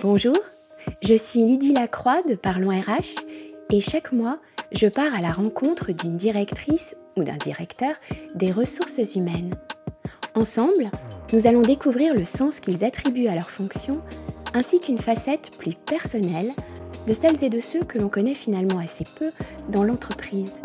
[0.00, 0.36] Bonjour,
[1.02, 3.24] je suis Lydie Lacroix de Parlons RH
[3.72, 4.38] et chaque mois,
[4.70, 7.90] je pars à la rencontre d'une directrice ou d'un directeur
[8.36, 9.56] des ressources humaines.
[10.34, 10.84] Ensemble,
[11.32, 14.00] nous allons découvrir le sens qu'ils attribuent à leur fonction
[14.54, 16.50] ainsi qu'une facette plus personnelle
[17.08, 19.32] de celles et de ceux que l'on connaît finalement assez peu
[19.70, 20.60] dans l'entreprise.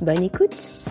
[0.00, 0.81] Bonne écoute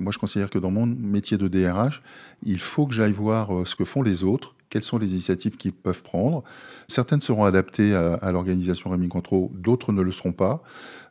[0.00, 2.02] Moi, je considère que dans mon métier de DRH,
[2.42, 5.56] il faut que j'aille voir euh, ce que font les autres, quelles sont les initiatives
[5.56, 6.42] qu'ils peuvent prendre.
[6.86, 10.62] Certaines seront adaptées à, l'organisation Rémi Contro, d'autres ne le seront pas.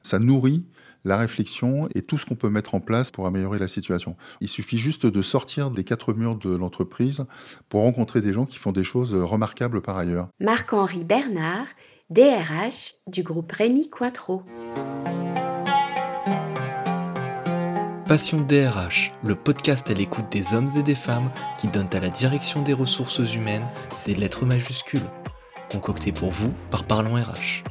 [0.02, 0.64] Ça nourrit
[1.06, 4.16] la réflexion et tout ce qu'on peut mettre en place pour améliorer la situation.
[4.42, 7.26] Il suffit juste de sortir des quatre murs de l'entreprise
[7.68, 10.30] pour rencontrer des gens qui font des choses remarquables par ailleurs.
[10.40, 11.68] Marc-Henri Bernard,
[12.10, 14.44] DRH du groupe Rémi Cointreau.
[18.10, 22.10] Passion DRH, le podcast à l'écoute des hommes et des femmes qui donnent à la
[22.10, 25.00] direction des ressources humaines ses lettres majuscules.
[25.72, 27.64] Concocté pour vous par Parlons RH.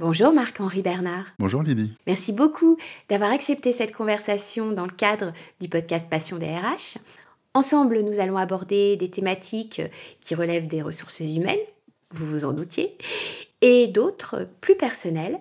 [0.00, 1.26] Bonjour Marc-Henri Bernard.
[1.38, 1.92] Bonjour Lydie.
[2.06, 2.78] Merci beaucoup
[3.10, 6.96] d'avoir accepté cette conversation dans le cadre du podcast Passion DRH.
[7.56, 9.80] Ensemble, nous allons aborder des thématiques
[10.20, 11.56] qui relèvent des ressources humaines,
[12.10, 12.98] vous vous en doutiez,
[13.62, 15.40] et d'autres plus personnelles.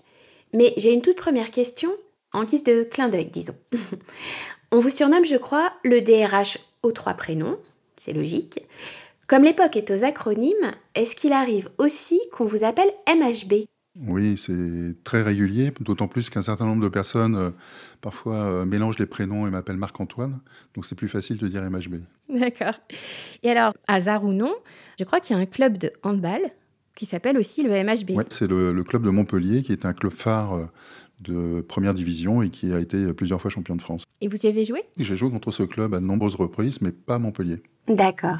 [0.54, 1.92] Mais j'ai une toute première question
[2.32, 3.58] en guise de clin d'œil, disons.
[4.72, 7.60] On vous surnomme, je crois, le DRH aux trois prénoms,
[7.98, 8.62] c'est logique.
[9.28, 13.66] Comme l'époque est aux acronymes, est-ce qu'il arrive aussi qu'on vous appelle MHB
[13.98, 17.50] oui, c'est très régulier, d'autant plus qu'un certain nombre de personnes euh,
[18.02, 20.40] parfois euh, mélangent les prénoms et m'appellent Marc-Antoine,
[20.74, 22.02] donc c'est plus facile de dire MHB.
[22.30, 22.74] D'accord.
[23.44, 24.54] Et alors, hasard ou non,
[25.00, 26.42] je crois qu'il y a un club de handball
[26.96, 28.12] qui s'appelle aussi le MHB.
[28.18, 30.66] Oui, c'est le, club de Montpellier qui est un club phare euh,
[31.22, 34.04] de première division et qui a été plusieurs fois champion de France.
[34.20, 34.84] Et vous y avez joué?
[34.98, 37.64] J'ai joué contre ce club à de nombreuses reprises, mais pas Montpellier.
[37.88, 38.40] D'accord.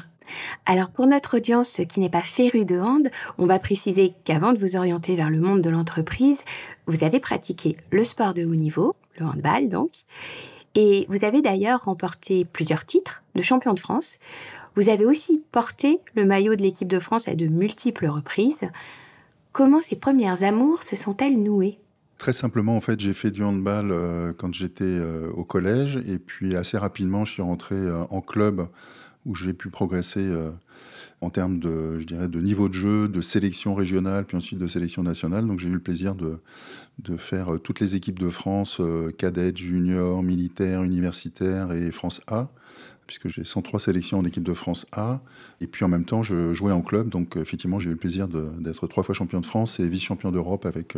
[0.64, 4.58] Alors pour notre audience qui n'est pas férue de hand, on va préciser qu'avant de
[4.58, 6.44] vous orienter vers le monde de l'entreprise,
[6.86, 9.90] vous avez pratiqué le sport de haut niveau, le handball donc,
[10.74, 14.18] et vous avez d'ailleurs remporté plusieurs titres de champion de France.
[14.76, 18.68] Vous avez aussi porté le maillot de l'équipe de France à de multiples reprises.
[19.52, 21.78] Comment ces premières amours se sont-elles nouées?
[22.18, 26.18] Très simplement, en fait, j'ai fait du handball euh, quand j'étais euh, au collège, et
[26.18, 28.68] puis assez rapidement, je suis rentré euh, en club
[29.26, 30.50] où j'ai pu progresser euh,
[31.20, 34.66] en termes de, je dirais, de niveau de jeu, de sélection régionale, puis ensuite de
[34.66, 35.46] sélection nationale.
[35.46, 36.38] Donc j'ai eu le plaisir de,
[37.18, 42.48] faire euh, toutes les équipes de France, euh, cadettes, juniors, militaires, universitaires et France A,
[43.08, 45.20] puisque j'ai 103 sélections en équipe de France A.
[45.60, 48.28] Et puis en même temps, je jouais en club, donc effectivement, j'ai eu le plaisir
[48.28, 50.96] d'être trois fois champion de France et vice-champion d'Europe avec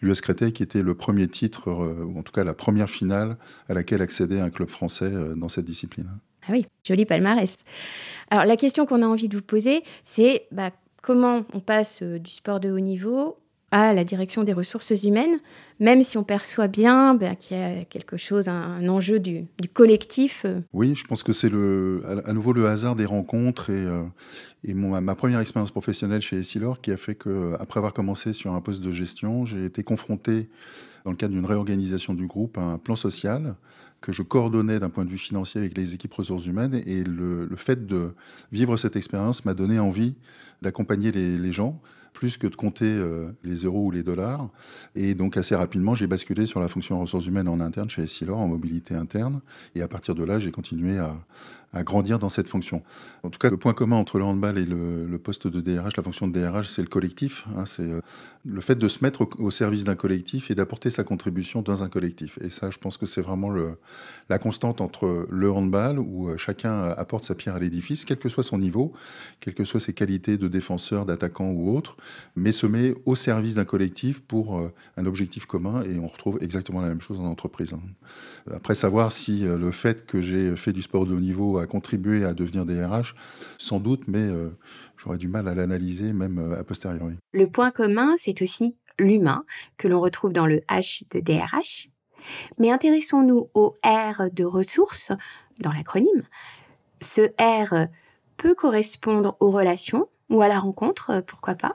[0.00, 1.68] l'US Créteil, qui était le premier titre,
[2.06, 3.36] ou en tout cas la première finale
[3.68, 6.20] à laquelle accédait un club français dans cette discipline.
[6.46, 7.56] Ah oui, joli palmarès.
[8.30, 10.70] Alors la question qu'on a envie de vous poser, c'est bah,
[11.02, 13.36] comment on passe euh, du sport de haut niveau
[13.70, 15.38] à la direction des ressources humaines,
[15.78, 20.42] même si on perçoit bien bah, qu'il y a quelque chose, un, enjeu du, collectif.
[20.44, 20.60] Euh.
[20.72, 24.04] Oui, je pense que c'est à, nouveau le hasard des rencontres et, euh,
[24.74, 28.60] ma première expérience professionnelle chez Essilor qui a fait que, après avoir commencé sur un
[28.60, 30.48] poste de gestion, j'ai été confronté,
[31.04, 33.54] dans le cadre d'une réorganisation du groupe, à un plan social
[34.00, 36.80] que je coordonnais d'un point de vue financier avec les équipes ressources humaines.
[36.86, 38.14] Et le, fait de
[38.52, 40.14] vivre cette expérience m'a donné envie
[40.62, 41.80] d'accompagner les, gens
[42.12, 44.48] plus que de compter euh, les euros ou les dollars.
[44.94, 48.38] Et donc assez rapidement, j'ai basculé sur la fonction ressources humaines en interne chez Essilor,
[48.38, 49.40] en mobilité interne.
[49.74, 51.16] Et à partir de là, j'ai continué à,
[51.72, 52.82] à grandir dans cette fonction.
[53.22, 56.02] En tout cas, le point commun entre le handball et le, poste de DRH, la
[56.02, 57.44] fonction de DRH, c'est le collectif.
[57.56, 58.00] Hein, c'est euh,
[58.44, 61.88] le fait de se mettre au, service d'un collectif et d'apporter sa contribution dans un
[61.88, 62.38] collectif.
[62.40, 63.50] Et ça, je pense que c'est vraiment
[64.28, 68.30] la constante entre le handball, où euh, chacun apporte sa pierre à l'édifice, quel que
[68.30, 68.92] soit son niveau,
[69.38, 71.96] quelles que soient ses qualités de défenseur, d'attaquant ou autre,
[72.34, 75.82] mais se met au service d'un collectif pour euh, un objectif commun.
[75.82, 77.74] Et on retrouve exactement la même chose en entreprise.
[77.74, 77.80] Hein.
[78.50, 82.24] Après, savoir si le fait que j'ai fait du sport de haut niveau a contribué
[82.24, 83.14] à devenir DRH,
[83.58, 84.50] sans doute, mais euh,
[84.96, 87.16] j'aurais du mal à l'analyser même euh, a posteriori.
[87.32, 89.44] Le point commun, c'est aussi l'humain,
[89.76, 91.88] que l'on retrouve dans le H de DRH.
[92.58, 95.12] Mais intéressons-nous au R de ressources,
[95.58, 96.22] dans l'acronyme.
[97.00, 97.88] Ce R
[98.36, 101.74] peut correspondre aux relations ou à la rencontre, pourquoi pas.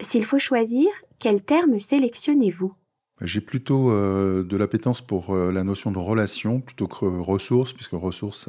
[0.00, 0.88] S'il faut choisir,
[1.18, 2.72] quel terme sélectionnez-vous?
[3.20, 8.48] J'ai plutôt euh, de l'appétence pour la notion de relation plutôt que ressources, puisque ressources,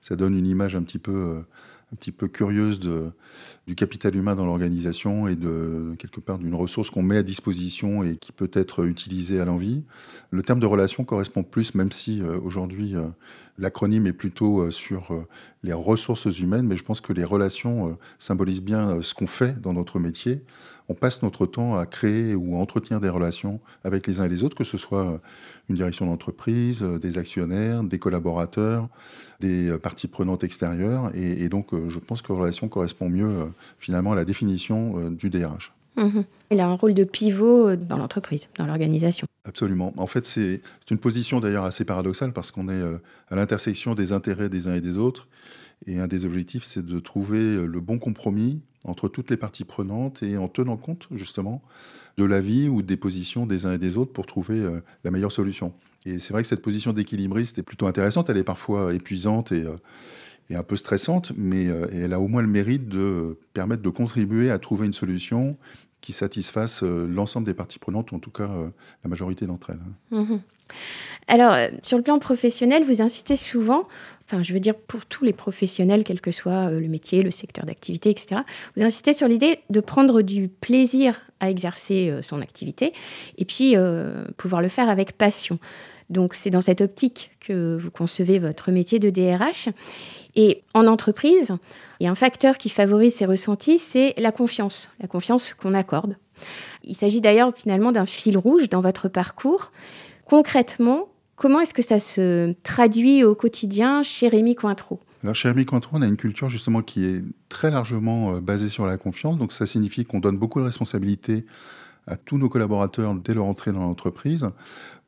[0.00, 1.42] ça, donne une image un petit peu
[2.16, 2.80] peu curieuse
[3.66, 5.36] du capital humain dans l'organisation et
[5.98, 9.84] quelque part d'une ressource qu'on met à disposition et qui peut être utilisée à l'envie.
[10.30, 13.08] Le terme de relation correspond plus, même si euh, aujourd'hui euh,
[13.58, 15.26] l'acronyme est plutôt euh, sur
[15.62, 19.72] les ressources humaines, mais je pense que les relations symbolisent bien ce qu'on fait dans
[19.72, 20.42] notre métier.
[20.88, 24.28] On passe notre temps à créer ou à entretenir des relations avec les uns et
[24.28, 25.20] les autres, que ce soit
[25.68, 28.88] une direction d'entreprise, des actionnaires, des collaborateurs,
[29.40, 31.10] des parties prenantes extérieures.
[31.14, 35.72] Et, donc, je pense que relation correspond mieux finalement à la définition du DRH.
[35.98, 36.24] Mhm.
[36.52, 39.26] Il a un rôle de pivot dans l'entreprise, dans l'organisation.
[39.44, 39.92] Absolument.
[39.96, 40.60] En fait, c'est
[40.90, 42.98] une position d'ailleurs assez paradoxale parce qu'on est euh,
[43.28, 45.26] à l'intersection des intérêts des uns et des autres.
[45.86, 49.64] Et un des objectifs, c'est de trouver euh, le bon compromis entre toutes les parties
[49.64, 51.62] prenantes et en tenant compte justement
[52.16, 55.32] de l'avis ou des positions des uns et des autres pour trouver euh, la meilleure
[55.32, 55.72] solution.
[56.06, 58.30] Et c'est vrai que cette position d'équilibriste est plutôt intéressante.
[58.30, 59.64] Elle est parfois épuisante et,
[60.48, 64.50] et un peu stressante, mais elle a au moins le mérite de permettre de contribuer
[64.50, 65.58] à trouver une solution
[66.00, 68.70] qui satisfassent euh, l'ensemble des parties prenantes, ou en tout cas euh,
[69.04, 69.80] la majorité d'entre elles.
[70.10, 70.40] Mhm.
[71.26, 73.88] Alors, euh, sur le plan professionnel, vous incitez souvent,
[74.28, 77.64] enfin je veux dire pour tous les professionnels, quel que soit le métier, le secteur
[77.64, 78.42] d'activité, etc.,
[78.76, 82.92] vous incitez sur l'idée de prendre du plaisir à exercer son activité
[83.38, 83.74] et puis
[84.36, 85.58] pouvoir le faire avec passion.
[86.10, 89.68] Donc c'est dans cette optique que vous concevez votre métier de DRH.
[90.36, 91.56] Et en entreprise,
[92.00, 95.74] il y a un facteur qui favorise ces ressentis, c'est la confiance, la confiance qu'on
[95.74, 96.16] accorde.
[96.84, 99.72] Il s'agit d'ailleurs finalement d'un fil rouge dans votre parcours.
[100.24, 101.08] Concrètement,
[101.38, 105.00] comment est-ce que ça se traduit au quotidien chez Rémi Cointreau?
[105.22, 108.68] Alors chez Rémi Cointreau, on a une culture justement qui est très largement euh, basée
[108.68, 109.38] sur la confiance.
[109.38, 111.46] Donc ça signifie qu'on donne beaucoup de responsabilités
[112.06, 114.50] à tous nos collaborateurs dès leur entrée dans l'entreprise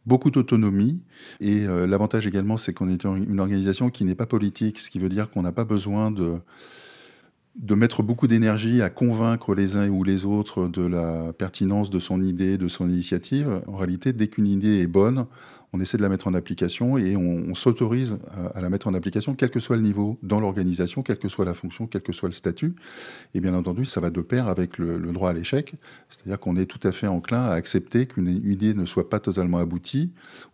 [0.06, 0.98] beaucoup d'autonomie.
[1.40, 4.98] Et euh, l'avantage également, c'est qu'on est une organisation qui n'est pas politique, ce qui
[4.98, 6.38] veut dire qu'on n'a pas besoin de,
[7.56, 11.98] de mettre beaucoup d'énergie à convaincre les uns ou les autres de la pertinence de
[11.98, 13.62] son idée, de son initiative.
[13.66, 15.26] En réalité, dès qu'une idée est bonne,
[15.72, 18.18] on essaie de la mettre en application et on, s'autorise
[18.54, 21.44] à, la mettre en application, quel que soit le niveau dans l'organisation, quelle que soit
[21.44, 22.74] la fonction, quel que soit le statut.
[23.34, 25.74] Et bien entendu, ça va de pair avec le, droit à l'échec,
[26.08, 29.58] c'est-à-dire qu'on est tout à fait enclin à accepter qu'une idée ne soit pas totalement
[29.58, 30.10] aboutie,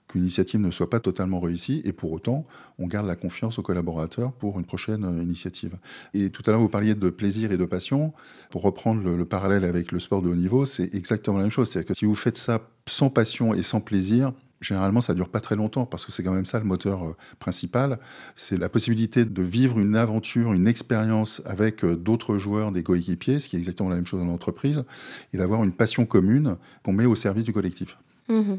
[0.09, 2.45] qu'une initiative ne soit pas totalement réussie, et pour autant,
[2.79, 5.77] on garde la confiance aux collaborateurs pour une prochaine initiative.
[6.15, 8.13] Et tout à l'heure, vous parliez de plaisir et de passion.
[8.51, 11.51] Pour reprendre le, le parallèle avec le sport de haut niveau, c'est exactement la même
[11.51, 11.71] chose.
[11.71, 14.33] C'est-à-dire que si vous faites ça sans passion et sans plaisir,
[14.67, 17.17] généralement, ça dure pas très longtemps parce que c'est quand même ça le moteur euh,
[17.39, 17.99] principal.
[18.35, 23.39] C'est la possibilité de vivre une aventure, une expérience avec euh, d'autres joueurs, des coéquipiers,
[23.39, 24.85] ce qui est exactement la même chose dans l'entreprise,
[25.33, 27.97] et d'avoir une passion commune qu'on met au service du collectif.
[28.29, 28.57] Mmh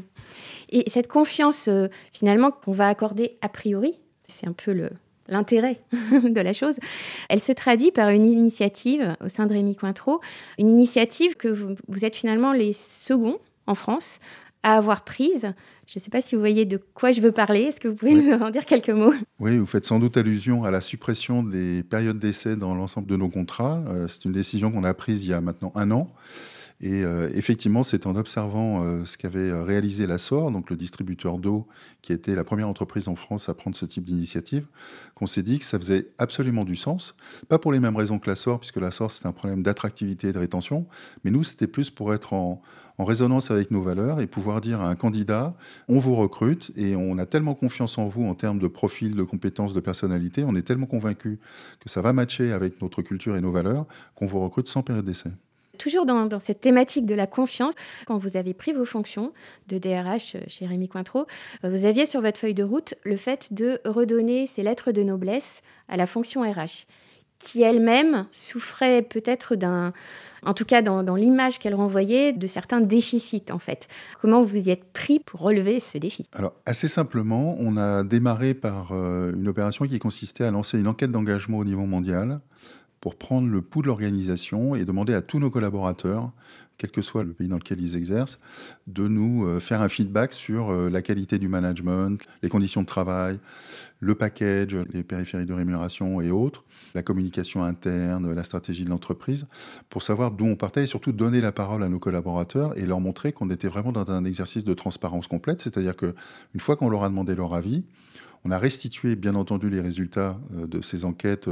[0.70, 4.88] et cette confiance, euh, finalement, qu'on va accorder a priori, c'est un peu
[5.26, 5.80] l'intérêt
[6.12, 6.76] de la chose,
[7.30, 10.20] elle se traduit par une initiative au sein de Rémi Cointreau,
[10.58, 14.20] une initiative que vous êtes finalement les seconds en France
[14.62, 15.52] à avoir prise
[15.88, 17.62] je ne sais pas si vous voyez de quoi je veux parler.
[17.62, 19.14] Est-ce que vous pouvez nous en dire quelques mots?
[19.40, 23.16] Oui, vous faites sans doute allusion à la suppression des périodes d'essai dans l'ensemble de
[23.16, 23.82] nos contrats.
[23.88, 26.12] Euh, c'est une décision qu'on a prise il y a maintenant un an.
[26.80, 31.38] Et euh, effectivement, c'est en observant euh, ce qu'avait réalisé la SOR, donc le distributeur
[31.38, 31.66] d'eau,
[32.02, 34.66] qui était la première entreprise en France à prendre ce type d'initiative,
[35.14, 37.16] qu'on s'est dit que ça faisait absolument du sens.
[37.48, 40.28] Pas pour les mêmes raisons que la SOR, puisque la SOR, c'était un problème d'attractivité
[40.28, 40.86] et de rétention,
[41.24, 42.62] mais nous, c'était plus pour être en,
[42.98, 45.54] en résonance avec nos valeurs et pouvoir dire à un candidat,
[45.88, 49.22] on vous recrute et on a tellement confiance en vous en termes de profil, de
[49.22, 51.38] compétences, de personnalité, on est tellement convaincu
[51.80, 55.04] que ça va matcher avec notre culture et nos valeurs qu'on vous recrute sans période
[55.04, 55.30] d'essai.
[55.78, 57.74] Toujours dans, cette thématique de la confiance,
[58.06, 59.32] quand vous avez pris vos fonctions
[59.68, 61.26] de DRH chez Rémi Cointreau,
[61.64, 65.02] euh, vous aviez sur votre feuille de route le fait de redonner ces lettres de
[65.02, 66.86] noblesse à la fonction RH,
[67.38, 69.92] qui elle-même souffrait peut-être d'un
[70.44, 73.88] en tout cas dans, l'image qu'elle renvoyait, de certains déficits en fait.
[74.20, 76.26] Comment vous y êtes pris pour relever ce défi?
[76.32, 80.86] Alors assez simplement, on a démarré par euh, une opération qui consistait à lancer une
[80.86, 82.40] enquête d'engagement au niveau mondial
[83.00, 86.32] pour prendre le pouls de l'organisation et demander à tous nos collaborateurs
[86.78, 88.38] quel que soit le pays dans lequel ils exercent,
[88.86, 92.86] de nous euh, faire un feedback sur euh, la qualité du management, les conditions de
[92.86, 93.40] travail,
[93.98, 96.64] le package, les périphéries de rémunération et autres,
[96.94, 99.46] la communication interne, la stratégie de l'entreprise,
[99.90, 103.00] pour savoir d'où on partait et surtout donner la parole à nos collaborateurs et leur
[103.00, 106.14] montrer qu'on était vraiment dans un exercice de transparence complète, c'est-à-dire qu'une
[106.60, 107.82] fois qu'on leur a demandé leur avis,
[108.48, 111.50] On a restitué, bien entendu, les résultats de ces enquêtes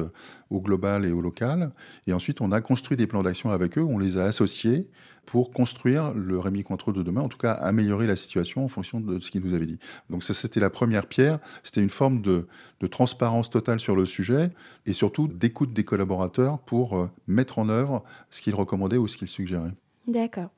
[0.49, 1.73] au global et au local.
[2.07, 4.89] Et ensuite, on a construit des plans d'action avec eux, on les a associés
[5.27, 8.99] pour construire le Rémi Cointreau de demain, en tout cas améliorer la situation en fonction
[8.99, 9.79] de ce qu'il nous avait dit.
[10.09, 12.47] Donc ça, c'était la première pierre, c'était une forme de,
[12.91, 14.51] transparence totale sur le sujet
[14.87, 19.19] et surtout d'écoute des collaborateurs pour euh, mettre en œuvre ce qu'ils recommandaient ou ce
[19.19, 19.75] qu'ils suggéraient.
[20.07, 20.51] D'accord.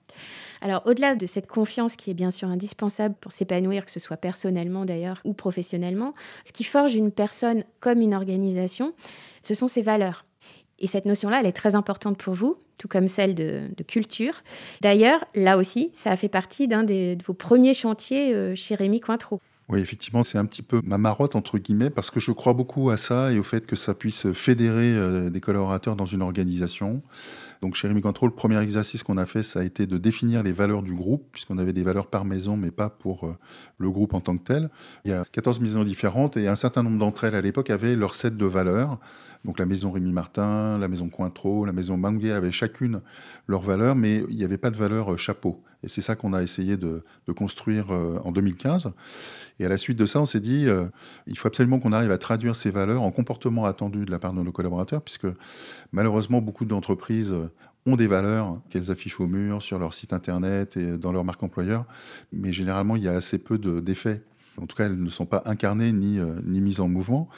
[0.60, 4.16] Alors, au-delà de cette confiance qui est bien sûr indispensable pour s'épanouir, que ce soit
[4.16, 6.14] personnellement d'ailleurs ou professionnellement,
[6.44, 8.92] ce qui forge une personne comme une organisation,
[9.40, 10.24] ce sont ses valeurs.
[10.80, 14.42] Et cette notion-là, elle est très importante pour vous, tout comme celle de, culture.
[14.80, 19.00] D'ailleurs, là aussi, ça a fait partie d'un de vos premiers chantiers euh, chez Rémi
[19.00, 19.40] Cointreau.
[19.68, 22.88] Oui, effectivement, c'est un petit peu ma marotte, entre guillemets, parce que je crois beaucoup
[22.88, 27.02] à ça et au fait que ça puisse fédérer euh, des collaborateurs dans une organisation.
[27.62, 30.42] Donc chez Rémi Control, le premier exercice qu'on a fait, ça a été de définir
[30.42, 33.36] les valeurs du groupe, puisqu'on avait des valeurs par maison, mais pas pour euh,
[33.78, 34.70] le groupe en tant que tel.
[35.04, 37.96] Il y a 14 maisons différentes et un certain nombre d'entre elles à l'époque avaient
[37.96, 38.98] leur set de valeurs.
[39.44, 43.00] Donc la maison Rémi Martin, la maison Cointreau, la maison Manguier avaient chacune
[43.46, 45.62] leurs valeurs, mais il n'y avait pas de valeur euh, chapeau.
[45.82, 47.02] Et c'est ça qu'on a essayé de,
[47.36, 48.92] construire euh, en 2015.
[49.60, 50.66] Et à la suite de ça, on s'est dit,
[51.26, 54.32] il faut absolument qu'on arrive à traduire ces valeurs en comportement attendu de la part
[54.32, 55.26] de nos collaborateurs, puisque
[55.90, 57.34] malheureusement, beaucoup d'entreprises
[57.86, 61.42] ont des valeurs qu'elles affichent au mur, sur leur site internet et dans leur marque
[61.42, 61.84] employeur,
[62.32, 64.22] mais généralement il y a assez peu d'effets.
[64.60, 67.28] En tout cas, elles ne sont pas incarnées ni, euh, ni mises en mouvement.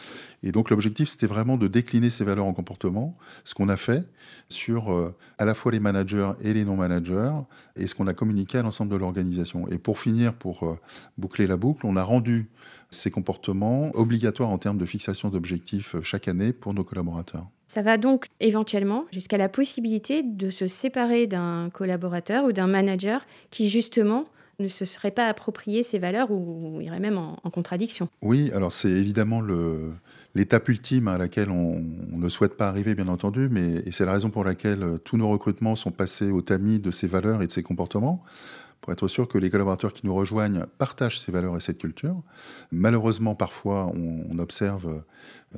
[0.43, 4.05] Et donc l'objectif, c'était vraiment de décliner ces valeurs en comportement, ce qu'on a fait
[4.49, 7.33] sur euh, à la fois les managers et les non-managers,
[7.77, 9.69] et ce qu'on a communiqué à l'ensemble de l'organisation.
[9.69, 10.79] Et pour finir, pour euh,
[11.19, 12.49] boucler la boucle, on a rendu
[12.91, 17.47] ces comportements obligatoires en termes de fixation d'objectifs chaque année pour nos collaborateurs.
[17.67, 23.25] Ça va donc éventuellement jusqu'à la possibilité de se séparer d'un collaborateur ou d'un manager
[23.53, 24.25] qui justement
[24.61, 28.09] ne se serait pas approprié ces valeurs ou irait même en, contradiction.
[28.23, 29.43] Oui, alors c'est évidemment
[30.35, 34.31] l'étape ultime à laquelle on, ne souhaite pas arriver, bien entendu, mais c'est la raison
[34.31, 37.53] pour laquelle euh, tous nos recrutements sont passés au tamis de ces valeurs et de
[37.53, 38.23] ces comportements
[38.81, 42.23] pour être sûr que les collaborateurs qui nous rejoignent partagent ces valeurs et cette culture.
[42.73, 45.03] Malheureusement, parfois, on, observe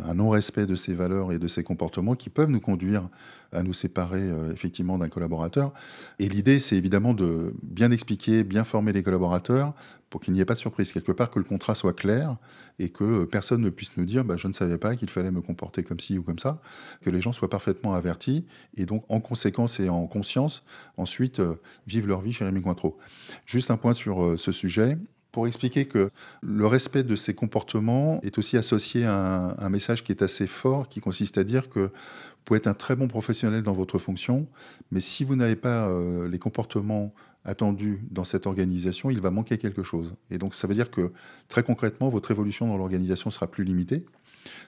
[0.01, 3.09] un non-respect de ces valeurs et de ces comportements qui peuvent nous conduire
[3.53, 5.73] à nous séparer euh, effectivement d'un collaborateur.
[6.19, 9.75] Et l'idée, c'est évidemment de bien expliquer, bien former les collaborateurs
[10.11, 10.93] pour qu'il n'y ait pas de surprise.
[10.93, 12.37] Quelque part, que le contrat soit clair
[12.79, 15.41] et que personne ne puisse nous dire bah, je ne savais pas qu'il fallait me
[15.41, 16.61] comporter comme ci ou comme ça.
[17.01, 18.45] Que les gens soient parfaitement avertis
[18.77, 20.65] et donc, en conséquence et en conscience,
[20.97, 21.57] ensuite, euh,
[21.87, 22.99] vivent leur vie chez Rémi Cointreau.
[23.47, 24.99] Juste un point sur euh, ce sujet
[25.33, 26.11] pour expliquer que
[26.43, 30.91] le respect de ces comportements est aussi associé à un, message qui est assez fort,
[30.91, 34.47] qui consiste à dire que vous pouvez être un très bon professionnel dans votre fonction,
[34.91, 39.59] mais si vous n'avez pas euh, les comportements attendus dans cette organisation, il va manquer
[39.59, 40.15] quelque chose.
[40.31, 41.13] Et donc ça veut dire que
[41.49, 44.05] très concrètement, votre évolution dans l'organisation sera plus limitée.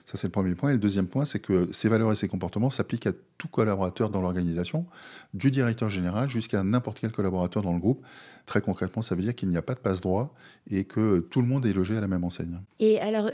[0.05, 0.69] Ça, c'est le premier point.
[0.69, 4.09] Et le deuxième point, c'est que ces valeurs et ces comportements s'appliquent à tout collaborateur
[4.09, 4.85] dans l'organisation,
[5.33, 8.05] du directeur général jusqu'à n'importe quel collaborateur dans le groupe.
[8.45, 10.33] Très concrètement, ça veut dire qu'il n'y a pas de passe-droit
[10.69, 12.59] et que tout le monde est logé à la même enseigne.
[12.79, 13.31] Et alors,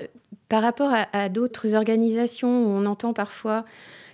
[0.50, 3.65] par rapport à, d'autres organisations où on entend parfois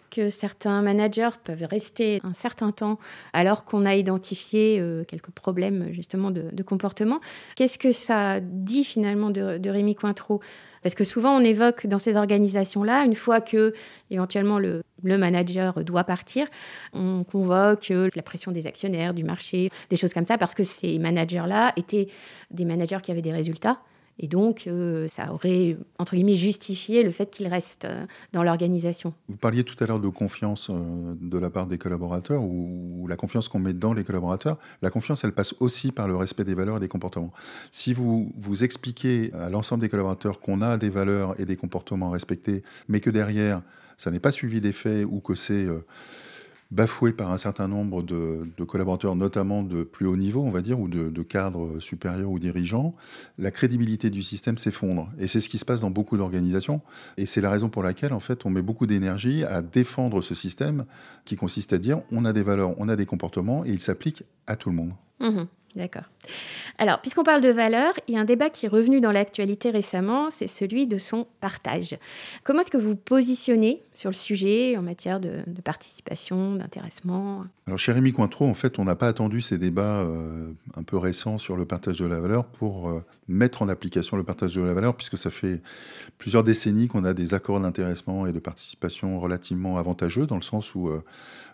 [0.10, 2.98] que certains managers peuvent rester un certain temps
[3.34, 7.20] alors qu'on a identifié euh, quelques problèmes justement de, comportement.
[7.56, 10.40] Qu'est-ce que ça dit finalement de, de Rémi Cointreau?
[10.88, 13.74] Parce que souvent, on évoque dans ces organisations-là, une fois que
[14.10, 16.48] éventuellement le, manager doit partir,
[16.94, 20.64] on convoque euh, la pression des actionnaires, du marché, des choses comme ça, parce que
[20.64, 22.08] ces managers-là étaient
[22.52, 23.80] des managers qui avaient des résultats.
[24.20, 29.14] Et donc, euh, ça aurait, entre guillemets, justifié le fait qu'il reste euh, dans l'organisation.
[29.30, 33.16] Vous parliez tout à l'heure de confiance euh, de la part des collaborateurs ou, la
[33.16, 34.58] confiance qu'on met dans les collaborateurs.
[34.82, 37.32] La confiance, elle passe aussi par le respect des valeurs et des comportements.
[37.72, 42.10] Si vous, vous expliquez à l'ensemble des collaborateurs qu'on a des valeurs et des comportements
[42.10, 43.62] respectés, mais que derrière,
[43.96, 45.68] ça n'est pas suivi des faits ou que c'est
[46.72, 50.80] bafoué par un certain nombre de, collaborateurs, notamment de plus haut niveau, on va dire,
[50.80, 52.94] ou de, cadres supérieurs ou dirigeants,
[53.38, 55.10] la crédibilité du système s'effondre.
[55.18, 56.82] Et c'est ce qui se passe dans beaucoup d'organisations.
[57.18, 60.36] Et c'est la raison pour laquelle, en fait, on met beaucoup d'énergie à défendre ce
[60.36, 60.86] système
[61.26, 64.24] qui consiste à dire on a des valeurs, on a des comportements et ils s'appliquent
[64.46, 64.92] à tout le monde.
[65.20, 65.44] Mmh
[65.78, 66.06] D'accord.
[66.80, 69.70] Alors, puisqu'on parle de valeur, il y a un débat qui est revenu dans l'actualité
[69.70, 71.96] récemment, c'est celui de son partage.
[72.44, 77.92] Comment est-ce que vous positionnez sur le sujet en matière de, participation, d'intéressement Alors, chez
[77.92, 81.58] Rémi Cointreau, en fait, on n'a pas attendu ces débats euh, un peu récents sur
[81.58, 84.96] le partage de la valeur pour euh, mettre en application le partage de la valeur,
[84.96, 85.64] puisque ça fait
[86.20, 90.76] plusieurs décennies qu'on a des accords d'intéressement et de participation relativement avantageux, dans le sens
[90.76, 91.04] où euh,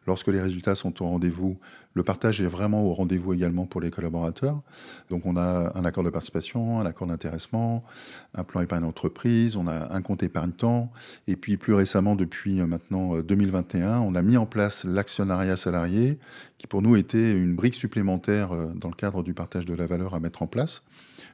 [0.06, 1.58] Lorsque les résultats sont au rendez-vous,
[1.94, 4.62] le partage est vraiment au rendez-vous également pour les collaborateurs.
[5.10, 7.86] Donc on a un accord de participation, un accord d'intéressement,
[8.34, 10.92] un plan épargne entreprise, on a un compte épargne-temps.
[11.28, 15.58] Et puis plus récemment, depuis euh, maintenant 2021, euh, on a mis en place l'actionnariat
[15.58, 16.18] salarié,
[16.58, 19.88] qui pour nous était une brique supplémentaire euh, dans le cadre du partage de la
[19.88, 20.84] valeur à mettre en place,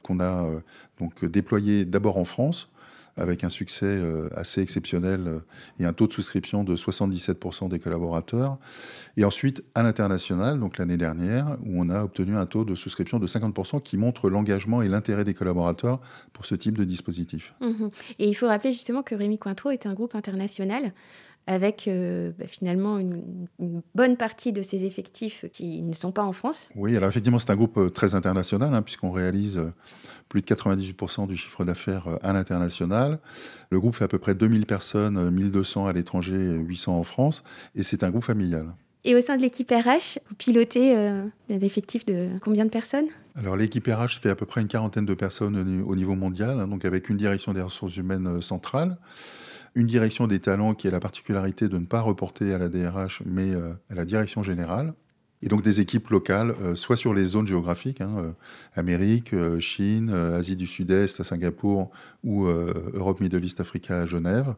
[0.02, 0.48] qu'on a
[0.98, 2.70] donc déployé d'abord en France
[3.16, 5.40] avec un succès euh, assez exceptionnel euh,
[5.78, 8.58] et un taux de souscription de 77% des collaborateurs.
[9.16, 13.18] Et ensuite, à l'international, donc l'année dernière, où on a obtenu un taux de souscription
[13.18, 16.00] de 50% qui montre l'engagement et l'intérêt des collaborateurs
[16.32, 17.54] pour ce type de dispositif.
[17.60, 17.90] Mhm.
[18.18, 20.92] Et il faut rappeler justement que Rémi Cointreau est un groupe international
[21.46, 23.46] avec euh, bah, finalement une,
[23.94, 26.68] bonne partie de ses effectifs qui ne sont pas en France.
[26.76, 29.60] Oui, alors effectivement, c'est un groupe très international, hein, puisqu'on réalise
[30.28, 33.18] plus de 98% du chiffre d'affaires euh, à l'international.
[33.70, 37.42] Le groupe fait à peu près 2000 personnes, 1200 à l'étranger, 800 en France,
[37.74, 38.66] et c'est un groupe familial.
[39.04, 43.06] Et au sein de l'équipe RH, vous pilotez euh, des effectifs de combien de personnes?
[43.34, 46.68] Alors l'équipe RH fait à peu près une quarantaine de personnes au niveau mondial, hein,
[46.68, 48.98] donc avec une direction des ressources humaines euh, centrale,
[49.74, 53.22] une direction des talents qui a la particularité de ne pas reporter à la DRH
[53.24, 54.94] mais à la direction générale,
[55.42, 58.32] et donc des équipes locales, euh, soit sur les zones géographiques, hein, euh,
[58.74, 61.90] Amérique, euh, Chine, Asie du Sud-Est à Singapour
[62.24, 64.54] ou Europe, Middle East, Africa à Genève,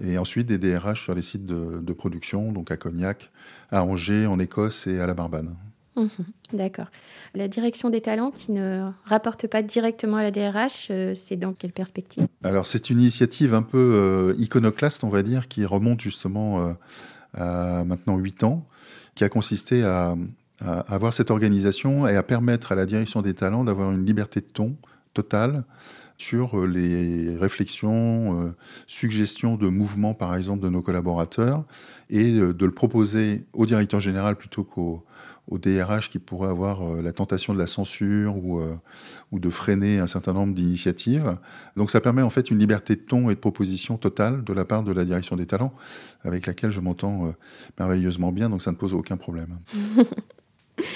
[0.00, 3.30] et ensuite des DRH sur les sites de, production, donc à Cognac,
[3.70, 5.48] à Angers, en Écosse et à la Barbade.
[5.96, 6.08] Mhm,
[6.52, 6.86] d'accord.
[7.34, 11.72] La direction des talents qui ne rapporte pas directement à la DRH, c'est dans quelle
[11.72, 12.26] perspective?
[12.44, 16.76] Alors c'est une initiative un peu iconoclaste, on va dire, qui remonte justement
[17.34, 18.66] à maintenant 8 ans
[19.16, 20.14] qui a consisté à,
[20.60, 24.46] avoir cette organisation et à permettre à la direction des talents d'avoir une liberté de
[24.46, 24.76] ton
[25.12, 25.64] totale
[26.16, 28.54] sur euh, les réflexions, euh,
[28.86, 31.64] suggestions de mouvements, par exemple, de nos collaborateurs,
[32.08, 35.04] et euh, de le proposer au directeur général plutôt qu'au
[35.48, 38.74] au DRH qui pourrait avoir euh, la tentation de la censure ou, euh,
[39.30, 41.36] ou de freiner un certain nombre d'initiatives.
[41.76, 44.64] Donc ça permet en fait une liberté de ton et de proposition totale de la
[44.64, 45.72] part de la direction des talents,
[46.24, 47.32] avec laquelle je m'entends euh,
[47.78, 49.58] merveilleusement bien, donc ça ne pose aucun problème.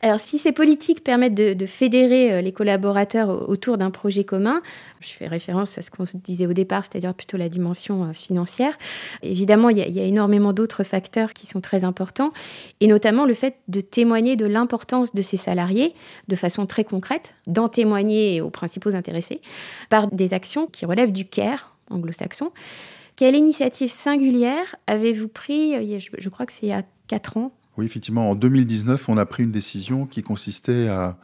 [0.00, 4.62] Alors, si ces politiques permettent de, fédérer euh, les collaborateurs autour d'un projet commun,
[5.00, 8.78] je fais référence à ce qu'on disait au départ, c'est-à-dire plutôt la dimension euh, financière.
[9.22, 12.32] Évidemment, il y, a, énormément d'autres facteurs qui sont très importants,
[12.80, 15.94] et notamment le fait de témoigner de l'importance de ces salariés
[16.28, 19.40] de façon très concrète, d'en témoigner aux principaux intéressés
[19.90, 22.52] par des actions qui relèvent du CARE anglo-saxon.
[23.16, 27.52] Quelle initiative singulière avez-vous pris, euh, je crois que c'est il y a 4 ans,
[27.78, 31.16] oui, effectivement, en 2019, on a pris une décision qui consistait à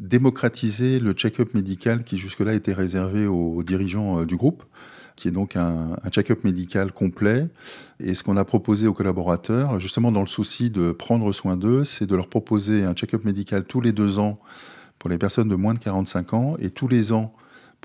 [0.00, 4.64] démocratiser le check-up médical qui jusque-là était réservé aux dirigeants euh, du groupe,
[5.14, 7.46] qui est donc un, check-up médical complet.
[8.00, 11.84] Et ce qu'on a proposé aux collaborateurs, justement dans le souci de prendre soin d'eux,
[11.84, 14.40] c'est de leur proposer un check-up médical tous les deux ans
[14.98, 17.32] pour les personnes de moins de 45 ans et tous les ans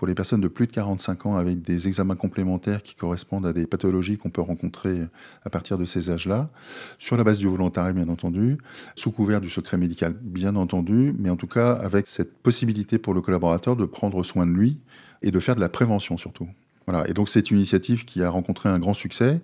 [0.02, 3.54] pour les personnes de plus de 45 ans avec des examens complémentaires qui correspondent à
[3.54, 5.02] des pathologies qu'on peut rencontrer
[5.44, 6.50] à partir de ces âges-là,
[6.98, 8.58] sur la base du volontariat bien entendu,
[8.96, 13.14] sous couvert du secret médical bien entendu, mais en tout cas avec cette possibilité pour
[13.14, 14.80] le collaborateur de prendre soin de lui
[15.22, 16.48] et de faire de la prévention surtout.
[16.88, 17.08] Voilà.
[17.10, 19.41] Et donc c'est une initiative qui a rencontré un grand succès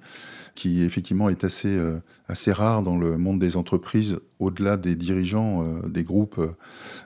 [0.58, 5.64] qui effectivement est assez, euh, assez rare dans le monde des entreprises, au-delà des dirigeants
[5.64, 6.52] euh, des groupes euh,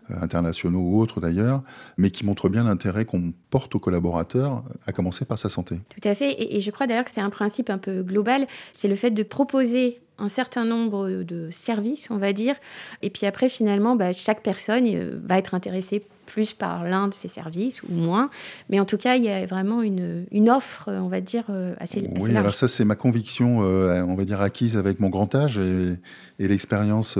[0.10, 1.62] internationaux ou autres d'ailleurs,
[1.98, 5.82] mais qui montre bien l'intérêt qu'on porte aux collaborateurs, à commencer par sa santé.
[5.89, 8.48] Tout à fait, et, et je crois d'ailleurs que c'est un principe un peu global,
[8.72, 12.56] c'est le fait de proposer un certain nombre de services, on va dire.
[13.02, 17.14] Et puis après, finalement, bah, chaque personne euh, va être intéressée plus par l'un de
[17.14, 18.30] ces services ou moins.
[18.70, 21.74] Mais en tout cas, il y a vraiment une, une offre, on va dire, euh,
[21.80, 25.10] assez, assez Oui, alors ça, c'est ma conviction, euh, on va dire, acquise avec mon
[25.10, 25.98] grand âge et,
[26.40, 27.18] et l'expérience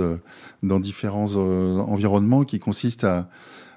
[0.62, 3.28] dans différents environnements qui consiste à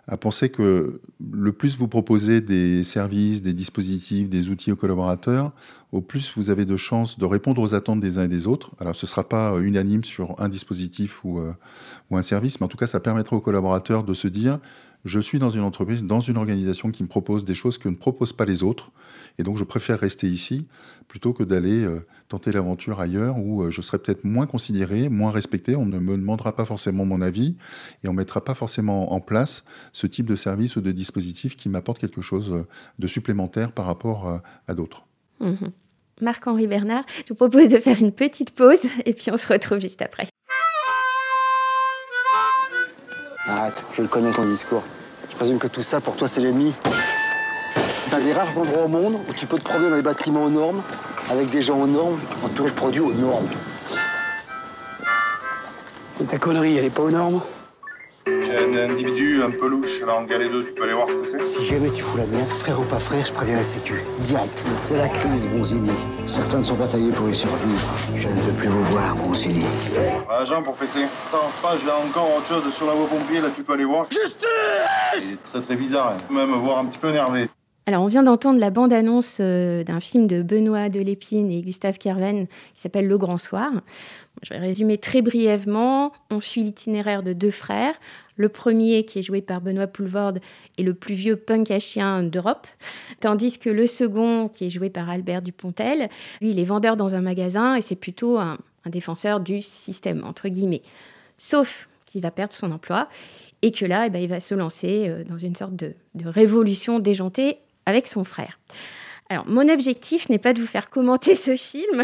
[0.07, 5.51] à penser que le plus vous proposez des services, des dispositifs, des outils aux collaborateurs,
[5.91, 8.71] au plus vous avez de chances de répondre aux attentes des uns et des autres.
[8.79, 11.53] Alors ce ne sera pas unanime sur un dispositif ou, euh,
[12.11, 14.59] ou un service, mais en tout cas ça permettra aux collaborateurs de se dire
[15.05, 17.95] je suis dans une entreprise, dans une organisation qui me propose des choses que ne
[17.95, 18.91] proposent pas les autres.
[19.37, 20.67] Et donc, je préfère rester ici
[21.07, 25.29] plutôt que d'aller euh, tenter l'aventure ailleurs où euh, je serai peut-être moins considéré, moins
[25.29, 25.75] respecté.
[25.75, 27.55] On ne me demandera pas forcément mon avis
[28.03, 29.63] et on ne mettra pas forcément en place
[29.93, 33.85] ce type de service ou de dispositif qui m'apporte quelque chose euh, de supplémentaire par
[33.85, 35.05] rapport à d'autres.
[35.39, 35.71] Mhm.
[36.21, 39.79] Marc-Henri Bernard, je vous propose de faire une petite pause et puis on se retrouve
[39.79, 40.27] juste après.
[43.47, 44.81] Arrête, je le connais ton discours.
[45.29, 46.73] Je présume que tout ça, pour toi, c'est l'ennemi.
[48.07, 50.45] C'est un des rares endroits au monde où tu peux te promener dans les bâtiments
[50.45, 50.81] aux normes,
[51.29, 53.47] avec des gens aux normes, entourés de produits aux normes.
[56.21, 57.41] Et ta connerie, elle est pas aux normes?
[58.57, 61.25] Un individu un peu louche là en galère 2, tu peux aller voir ce que
[61.25, 64.03] c'est Si jamais tu fous la merde, frère ou pas frère, je préviens la sécu.
[64.19, 64.63] Direct.
[64.81, 65.89] C'est la crise, Bronzini.
[66.27, 67.89] Certains ne sont pas taillés pour y survivre.
[68.15, 69.65] Je ne veux plus vous voir, Bronzini.
[70.29, 70.99] Agent pour PC.
[71.23, 73.85] Ça s'arrange pas, j'ai encore autre chose sur la voie pompier, là tu peux aller
[73.85, 74.05] voir.
[74.09, 74.47] Justice
[75.17, 76.33] Il est très très bizarre, hein.
[76.33, 77.47] même voir un petit peu énervé.
[77.87, 82.47] Alors, on vient d'entendre la bande-annonce euh, d'un film de Benoît Delépine et Gustave Kerven
[82.73, 83.71] qui s'appelle Le Grand Soir.
[84.41, 86.11] Je vais résumer très brièvement.
[86.31, 87.93] On suit l'itinéraire de deux frères.
[88.37, 90.39] Le premier, qui est joué par Benoît Poulvorde,
[90.79, 92.65] est le plus vieux punk à chien d'Europe,
[93.19, 96.09] tandis que le second, qui est joué par Albert Dupontel,
[96.41, 100.47] lui, il est vendeur dans un magasin et c'est plutôt un, défenseur du système, entre
[100.47, 100.81] guillemets.
[101.37, 103.09] Sauf qu'il va perdre son emploi
[103.61, 105.93] et que là, eh ben, il va se lancer euh, dans une sorte de
[106.27, 108.59] révolution déjantée avec son frère.
[109.29, 112.03] Alors, mon objectif n'est pas de vous faire commenter ce film,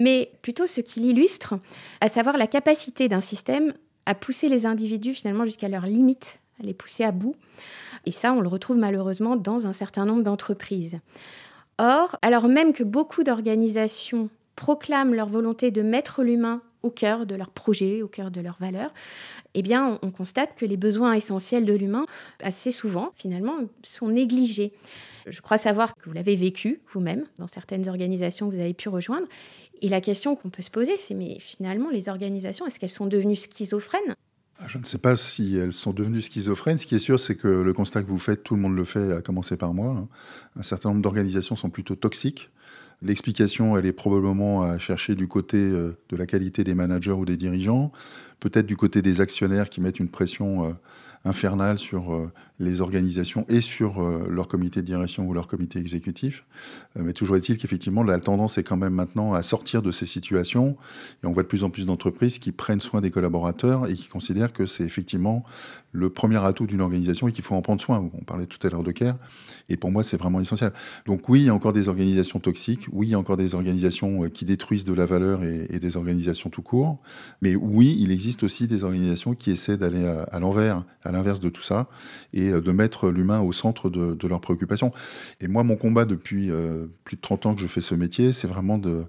[0.00, 1.54] mais plutôt ce qu'il illustre,
[2.00, 3.72] à savoir la capacité d'un système
[4.06, 7.36] à pousser les individus finalement jusqu'à leurs limites, à les pousser à bout.
[8.06, 10.98] Et ça, on le retrouve malheureusement dans un certain nombre d'entreprises.
[11.78, 17.34] Or, alors même que beaucoup d'organisations proclament leur volonté de mettre l'humain au cœur de
[17.34, 18.92] leur projet, au cœur de leurs valeurs,
[19.54, 22.06] eh bien, on, constate que les besoins essentiels de l'humain,
[22.42, 24.72] assez souvent, finalement, sont négligés.
[25.26, 28.88] Je crois savoir que vous l'avez vécu vous-même dans certaines organisations que vous avez pu
[28.88, 29.26] rejoindre.
[29.82, 33.06] Et la question qu'on peut se poser, c'est mais finalement, les organisations, est-ce qu'elles sont
[33.06, 34.14] devenues schizophrènes?
[34.58, 36.76] Ah, je ne sais pas si elles sont devenues schizophrènes.
[36.76, 38.84] Ce qui est sûr, c'est que le constat que vous faites, tout le monde le
[38.84, 39.96] fait, à commencer par moi.
[39.96, 40.08] Hein.
[40.56, 42.50] Un certain nombre d'organisations sont plutôt toxiques.
[43.02, 47.24] L'explication, elle est probablement à chercher du côté euh, de la qualité des managers ou
[47.24, 47.92] des dirigeants,
[48.40, 50.72] peut-être du côté des actionnaires qui mettent une pression euh,
[51.24, 55.78] infernale sur euh, les organisations et sur euh, leur comité de direction ou leur comité
[55.78, 56.44] exécutif.
[56.96, 60.06] Euh, mais toujours est-il qu'effectivement, la tendance est quand même maintenant à sortir de ces
[60.06, 60.76] situations.
[61.22, 64.08] Et on voit de plus en plus d'entreprises qui prennent soin des collaborateurs et qui
[64.08, 65.44] considèrent que c'est effectivement
[65.92, 68.10] le premier atout d'une organisation et qu'il faut en prendre soin.
[68.14, 69.16] On parlait tout à l'heure de CARE.
[69.68, 70.72] Et pour moi, c'est vraiment essentiel.
[71.06, 72.86] Donc oui, il y a encore des organisations toxiques.
[72.92, 76.50] Oui, il y a encore des organisations qui détruisent de la valeur et, des organisations
[76.50, 76.98] tout court.
[77.40, 81.62] Mais oui, il existe aussi des organisations qui essaient d'aller à, l'envers, l'inverse de tout
[81.62, 81.88] ça,
[82.32, 84.92] et de mettre l'humain au centre de, de, leurs préoccupations.
[85.40, 88.32] Et moi, mon combat depuis euh, plus de 30 ans que je fais ce métier,
[88.32, 89.04] c'est vraiment de,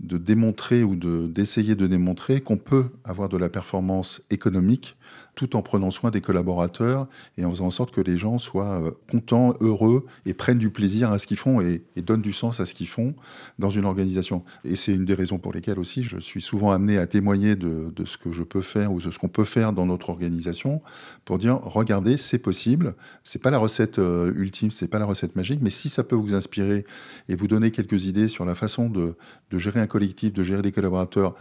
[0.00, 4.96] de démontrer ou d'essayer de, démontrer qu'on peut avoir de la performance économique
[5.36, 7.06] tout en prenant soin des collaborateurs
[7.36, 10.70] et en faisant en sorte que les gens soient euh, contents, heureux et prennent du
[10.70, 13.14] plaisir à ce qu'ils font et, et, donnent du sens à ce qu'ils font
[13.58, 14.42] dans une organisation.
[14.64, 17.92] Et c'est une des raisons pour lesquelles aussi je suis souvent amené à témoigner de,
[17.94, 20.80] de ce que je peux faire ou de ce qu'on peut faire dans notre organisation
[21.26, 25.36] pour dire regardez, c'est possible, c'est pas la recette euh, ultime, c'est pas la recette
[25.36, 26.86] magique, mais si ça peut vous inspirer
[27.28, 29.16] et vous donner quelques idées sur la façon de,
[29.50, 31.34] de gérer un collectif, de gérer des collaborateurs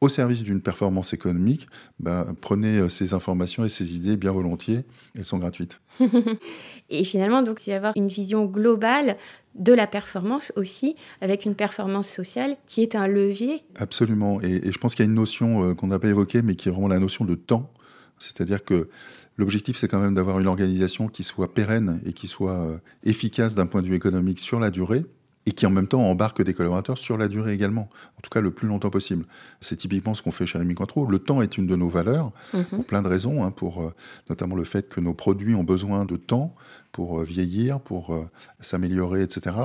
[0.00, 1.66] au service d'une performance économique,
[1.98, 5.80] bah, prenez euh, ces informations et ces idées bien volontiers, elles sont gratuites.
[6.90, 9.16] et finalement, donc, c'est avoir une vision globale
[9.54, 13.62] de la performance aussi, avec une performance sociale qui est un levier.
[13.76, 16.42] Absolument, et, et je pense qu'il y a une notion euh, qu'on n'a pas évoquée,
[16.42, 17.72] mais qui est vraiment la notion de temps.
[18.18, 18.88] C'est-à-dire que
[19.36, 23.54] l'objectif, c'est quand même d'avoir une organisation qui soit pérenne et qui soit euh, efficace
[23.54, 25.04] d'un point de vue économique sur la durée,
[25.46, 28.40] et qui en même temps embarque des collaborateurs sur la durée également, en tout cas
[28.40, 29.26] le plus longtemps possible.
[29.60, 31.06] C'est typiquement ce qu'on fait chez Rémi Cointreau.
[31.06, 32.64] Le temps est une de nos valeurs, -hmm.
[32.64, 33.92] pour plein de raisons, hein, pour euh,
[34.28, 36.54] notamment le fait que nos produits ont besoin de temps
[36.92, 38.24] pour euh, vieillir, pour euh,
[38.60, 39.56] s'améliorer, etc.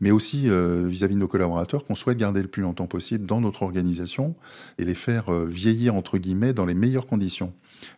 [0.00, 3.40] Mais aussi vis-à-vis -vis de nos collaborateurs qu'on souhaite garder le plus longtemps possible dans
[3.40, 4.34] notre organisation
[4.78, 7.52] et les faire vieillir, entre guillemets, dans les meilleures conditions.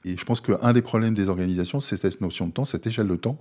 [0.05, 3.09] Et je pense qu'un des problèmes des organisations, c'est cette notion de temps, cette échelle
[3.09, 3.38] de temps,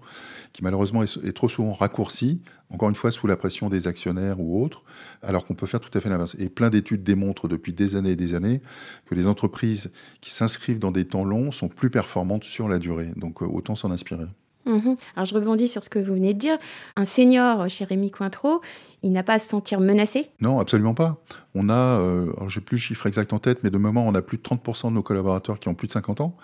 [0.52, 4.64] qui malheureusement est, trop souvent raccourcie, encore une fois sous la pression des actionnaires ou
[4.64, 4.84] autres,
[5.22, 6.36] alors qu'on peut faire tout à fait l'inverse.
[6.40, 8.62] Et plein d'études démontrent depuis des années et des années
[9.06, 13.12] que les entreprises qui s'inscrivent dans des temps longs sont plus performantes sur la durée.
[13.16, 14.26] Donc autant s'en inspirer.
[14.66, 14.96] Mmh.
[15.16, 16.58] Alors je rebondis sur ce que vous venez de dire.
[16.96, 18.62] Un senior chez Rémi Cointreau,
[19.02, 20.30] il n'a pas à se sentir menacé?
[20.40, 21.22] Non, absolument pas.
[21.56, 24.22] On a, euh, j'ai plus le chiffre exact en tête, mais de moment, on a
[24.22, 26.38] plus de 30% de nos collaborateurs qui ont plus de 50 ans.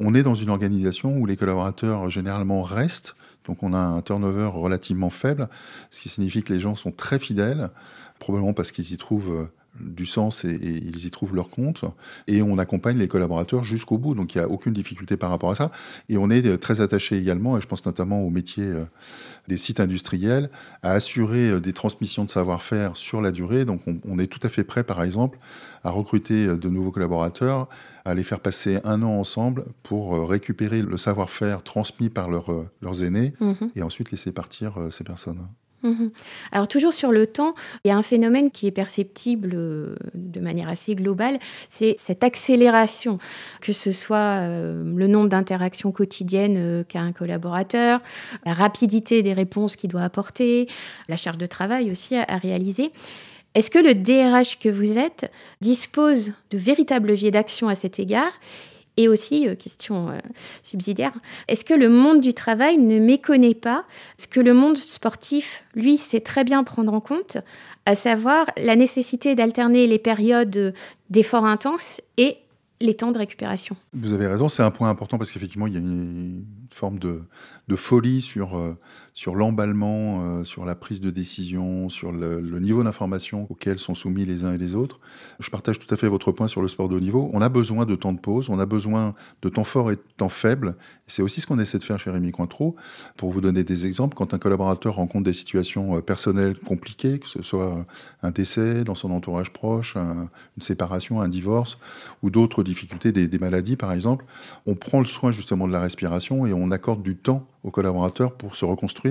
[0.00, 3.14] On est dans une organisation où les collaborateurs généralement restent,
[3.46, 5.48] donc on a un turnover relativement faible,
[5.90, 7.70] ce qui signifie que les gens sont très fidèles,
[8.18, 9.48] probablement parce qu'ils y trouvent
[9.80, 11.84] du sens et, et, ils y trouvent leur compte.
[12.26, 14.14] Et on accompagne les collaborateurs jusqu'au bout.
[14.14, 15.70] Donc il n'y a aucune difficulté par rapport à ça.
[16.08, 18.84] Et on est très attaché également, et je pense notamment au métier euh,
[19.48, 20.50] des sites industriels,
[20.82, 23.64] à assurer euh, des transmissions de savoir-faire sur la durée.
[23.64, 25.38] Donc on, on, est tout à fait prêt, par exemple,
[25.84, 27.68] à recruter euh, de nouveaux collaborateurs,
[28.04, 32.46] à les faire passer un an ensemble pour récupérer le savoir-faire transmis par leur,
[32.80, 33.52] leurs aînés mmh.
[33.76, 35.38] et ensuite laisser partir ces personnes.
[35.82, 36.12] Mhm.
[36.52, 40.40] Alors toujours sur le temps, il y a un phénomène qui est perceptible euh, de
[40.40, 41.40] manière assez globale,
[41.70, 43.18] c'est cette accélération,
[43.60, 48.00] que ce soit euh, le nombre d'interactions quotidiennes euh, qu'a un collaborateur,
[48.46, 50.68] la rapidité des réponses qu'il doit apporter,
[51.08, 52.92] la charge de travail aussi à, réaliser.
[53.54, 58.32] Est-ce que le DRH que vous êtes dispose de véritables leviers d'action à cet égard?
[58.96, 60.18] Et aussi, euh, question euh,
[60.62, 61.12] subsidiaire,
[61.48, 63.84] est-ce que le monde du travail ne méconnaît pas
[64.18, 67.38] ce que le monde sportif, lui, sait très bien prendre en compte,
[67.86, 70.74] à savoir la nécessité d'alterner les périodes
[71.10, 72.36] d'efforts intenses et
[72.82, 73.76] les temps de récupération?
[73.94, 77.22] Vous avez raison, c'est un point important parce qu'effectivement, il y a une forme de,
[77.76, 78.76] folie sur, euh,
[79.14, 84.24] sur l'emballement, euh, sur la prise de décision, sur le, niveau d'information auquel sont soumis
[84.24, 85.00] les uns et les autres.
[85.40, 87.30] Je partage tout à fait votre point sur le sport de haut niveau.
[87.32, 90.02] On a besoin de temps de pause, on a besoin de temps fort et de
[90.16, 90.76] temps faible.
[91.06, 92.76] C'est aussi ce qu'on essaie de faire chez Rémi Cointreau.
[93.16, 97.28] Pour vous donner des exemples, quand un collaborateur rencontre des situations euh, personnelles compliquées, que
[97.28, 97.84] ce soit
[98.22, 101.78] un décès dans son entourage proche, une séparation, un divorce
[102.22, 104.24] ou d'autres difficultés, des, des maladies par exemple,
[104.66, 108.32] on prend le soin justement de la respiration et on accorde du temps aux collaborateurs
[108.32, 109.01] pour se reconstruire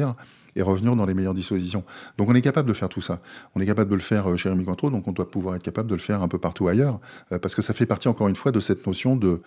[0.56, 1.84] et revenir dans les meilleures dispositions.
[2.17, 3.21] Donc on est capable de faire tout ça.
[3.56, 5.63] On est capable de le faire euh, chez Rémi Cointreau, donc on doit pouvoir être
[5.63, 6.99] capable de le faire un peu partout ailleurs,
[7.32, 9.41] euh, parce que ça fait partie encore une fois de cette notion de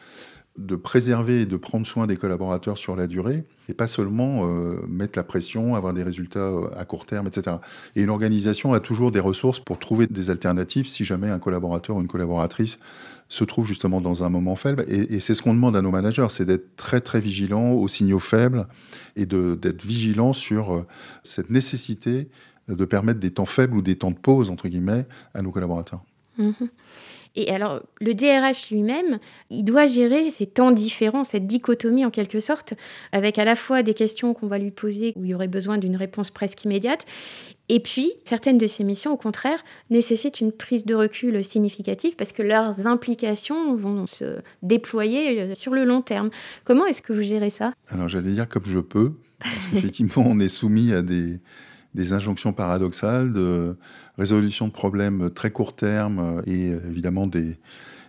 [0.56, 4.86] de préserver et de prendre soin des collaborateurs sur la durée et pas seulement euh,
[4.88, 7.56] mettre la pression, avoir des résultats euh, à court terme, etc.
[7.96, 11.96] Et une organisation a toujours des ressources pour trouver des alternatives si jamais un collaborateur
[11.96, 12.78] ou une collaboratrice
[13.28, 14.84] se trouve justement dans un moment faible.
[14.86, 18.20] Et, c'est ce qu'on demande à nos managers, c'est d'être très très vigilants aux signaux
[18.20, 18.68] faibles
[19.16, 20.86] et d'être vigilants sur euh,
[21.24, 22.28] cette nécessité
[22.68, 26.04] de permettre des temps faibles ou des temps de pause, entre guillemets, à nos collaborateurs.
[26.38, 26.52] Mmh
[27.36, 29.18] et alors, le DRH lui-même,
[29.50, 32.74] il doit gérer ces temps différents, cette dichotomie en quelque sorte,
[33.12, 35.78] avec à la fois des questions qu'on va lui poser où il y aurait besoin
[35.78, 37.06] d'une réponse presque immédiate,
[37.70, 42.32] et puis, certaines de ces missions, au contraire, nécessitent une prise de recul significative parce
[42.32, 46.30] que leurs implications vont se déployer euh, sur le long terme.
[46.64, 47.72] Comment est-ce que vous gérez ça?
[47.88, 51.40] Alors, j'allais dire comme je peux, parce qu'effectivement, on est soumis à des,
[51.94, 53.76] des injonctions paradoxales de
[54.18, 57.58] résolution de problèmes très court terme et évidemment des,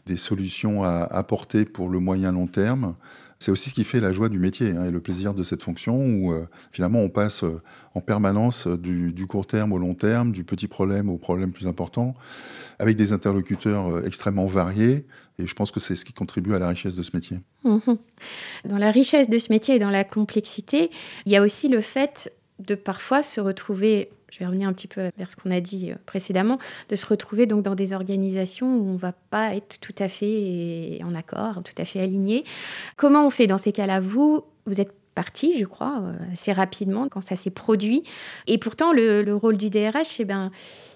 [0.05, 2.95] des solutions à apporter pour le moyen long terme.
[3.39, 5.61] C'est aussi ce qui fait la joie du métier hein, et le plaisir de cette
[5.61, 7.61] fonction où euh, finalement on passe euh,
[7.93, 12.13] en permanence du, court terme au long terme, du petit problème au problème plus important,
[12.79, 15.05] avec des interlocuteurs euh, extrêmement variés.
[15.37, 17.39] Et je pense que c'est ce qui contribue à la richesse de ce métier.
[17.63, 17.79] Mmh
[18.63, 20.89] dans la richesse de ce métier et dans la complexité,
[21.25, 24.87] il y a aussi le fait de parfois se retrouver, je vais revenir un petit
[24.87, 26.57] peu vers ce qu'on a dit euh, précédemment,
[26.89, 30.07] de se retrouver donc dans des organisations où on ne va pas être tout à
[30.07, 32.45] fait en accord, tout à fait aligné.
[32.95, 33.99] Comment on fait dans ces cas-là?
[33.99, 38.03] Vous, vous êtes parti, je crois, euh, assez rapidement quand ça s'est produit.
[38.47, 40.51] Et pourtant, le, rôle du DRH, eh ben,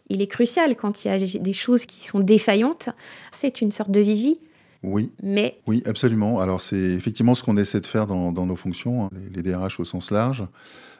[0.10, 2.90] il est crucial quand il y a des choses qui sont défaillantes.
[3.32, 4.40] C'est une sorte de vigie.
[4.84, 5.12] Oui.
[5.22, 5.60] Mais.
[5.68, 6.40] Oui, absolument.
[6.40, 9.86] Alors, c'est effectivement ce qu'on essaie de faire dans, nos fonctions, hein, les, DRH au
[9.86, 10.46] sens large.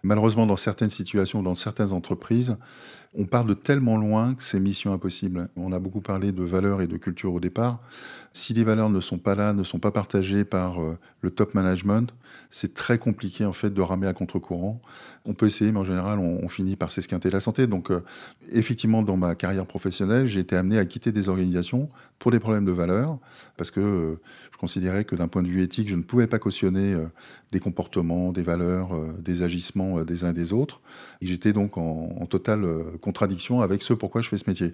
[0.04, 2.58] Malheureusement, dans certaines situations, dans certaines entreprises,
[3.18, 5.50] on part de tellement loin que c'est mission impossible.
[5.56, 7.80] On a beaucoup parlé de valeurs et de culture au départ.
[8.32, 11.56] Si les valeurs ne sont pas là, ne sont pas partagées par euh, le top
[11.56, 12.14] management,
[12.50, 14.82] c'est très compliqué en fait de ramer à contre-courant.
[15.30, 17.68] On peut essayer, mais en général, on, finit par s'esquinter la santé.
[17.68, 18.02] Donc, euh,
[18.52, 21.88] effectivement, dans ma carrière professionnelle, j'ai été amené à quitter des organisations
[22.18, 23.20] pour des problèmes de valeurs,
[23.56, 24.20] parce que euh,
[24.52, 26.96] je considérais que d'un point de vue éthique, je ne pouvais pas cautionner
[27.52, 28.90] des comportements, des valeurs,
[29.20, 30.82] des agissements des uns et des autres.
[31.22, 32.66] Et j'étais donc en, totale
[33.00, 34.72] contradiction avec ce pourquoi je fais ce métier.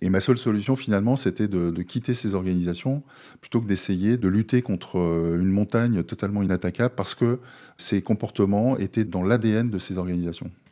[0.00, 3.02] Et ma seule solution, finalement, c'était de, de quitter ces organisations
[3.40, 7.38] plutôt que d'essayer de lutter contre euh, une montagne totalement inattaquable parce que
[7.76, 9.95] ces comportements étaient dans l'ADN de ces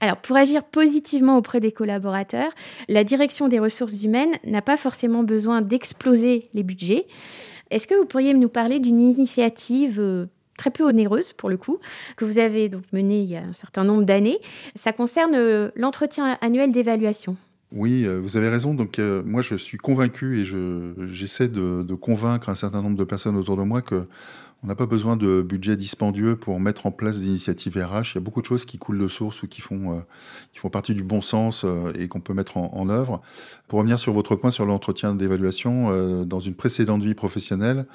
[0.00, 2.50] Alors, pour agir positivement auprès des collaborateurs,
[2.88, 7.06] la direction des ressources humaines n'a pas forcément besoin d'exploser les budgets.
[7.70, 11.78] Est-ce que vous pourriez nous parler d'une initiative euh, très peu onéreuse pour le coup,
[12.16, 14.38] que vous avez donc menée il y a un certain nombre d'années?
[14.74, 17.36] Ça concerne euh, l'entretien annuel d'évaluation.
[17.74, 18.72] Oui, euh, vous avez raison.
[18.72, 20.44] Donc, euh, moi, je suis convaincu et
[21.06, 24.06] j'essaie de, convaincre un certain nombre de personnes autour de moi que
[24.62, 28.12] on n'a pas besoin de budget dispendieux pour mettre en place des initiatives RH.
[28.12, 30.00] Il y a beaucoup de choses qui coulent de source ou qui font, euh,
[30.52, 31.66] qui font partie du bon sens
[31.98, 33.20] et qu'on peut mettre en, œuvre.
[33.68, 37.86] Pour revenir sur votre point sur l'entretien d'évaluation, dans une précédente vie professionnelle,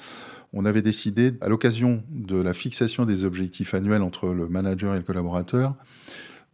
[0.52, 4.98] on avait décidé, à l'occasion de la fixation des objectifs annuels entre le manager et
[4.98, 5.74] le collaborateur,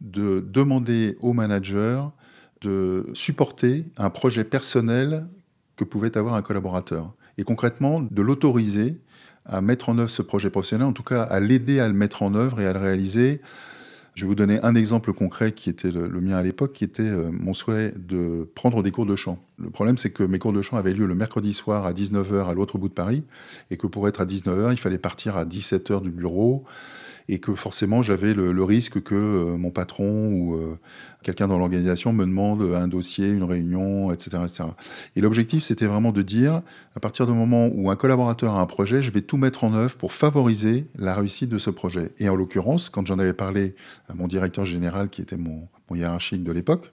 [0.01, 2.11] de demander au manager
[2.61, 5.27] de supporter un projet personnel
[5.75, 7.13] que pouvait avoir un collaborateur.
[7.37, 8.99] Et concrètement, de l'autoriser
[9.45, 12.23] à mettre en œuvre ce projet professionnel, en tout cas à l'aider à le mettre
[12.23, 13.41] en œuvre et à le réaliser
[14.15, 17.03] Je vais vous donner un exemple concret qui était le, mien à l'époque, qui était
[17.03, 19.39] euh, mon souhait de prendre des cours de chant.
[19.59, 22.49] Le problème, c'est que mes cours de chant avaient lieu le mercredi soir à 19h
[22.49, 23.23] à l'autre bout de Paris,
[23.69, 26.65] et que pour être à 19h, il fallait partir à 17h du bureau
[27.29, 30.77] et que forcément j'avais le, risque que euh, mon patron ou euh,
[31.23, 34.37] quelqu'un dans l'organisation me demande un dossier, une réunion, etc.
[34.43, 34.63] etc.
[35.15, 36.61] Et l'objectif, c'était vraiment de dire,
[36.95, 39.73] à partir du moment où un collaborateur a un projet, je vais tout mettre en
[39.73, 42.11] œuvre pour favoriser la réussite de ce projet.
[42.17, 43.75] Et en l'occurrence, quand j'en avais parlé
[44.07, 46.91] à mon directeur général, qui était mon, mon hiérarchique de l'époque,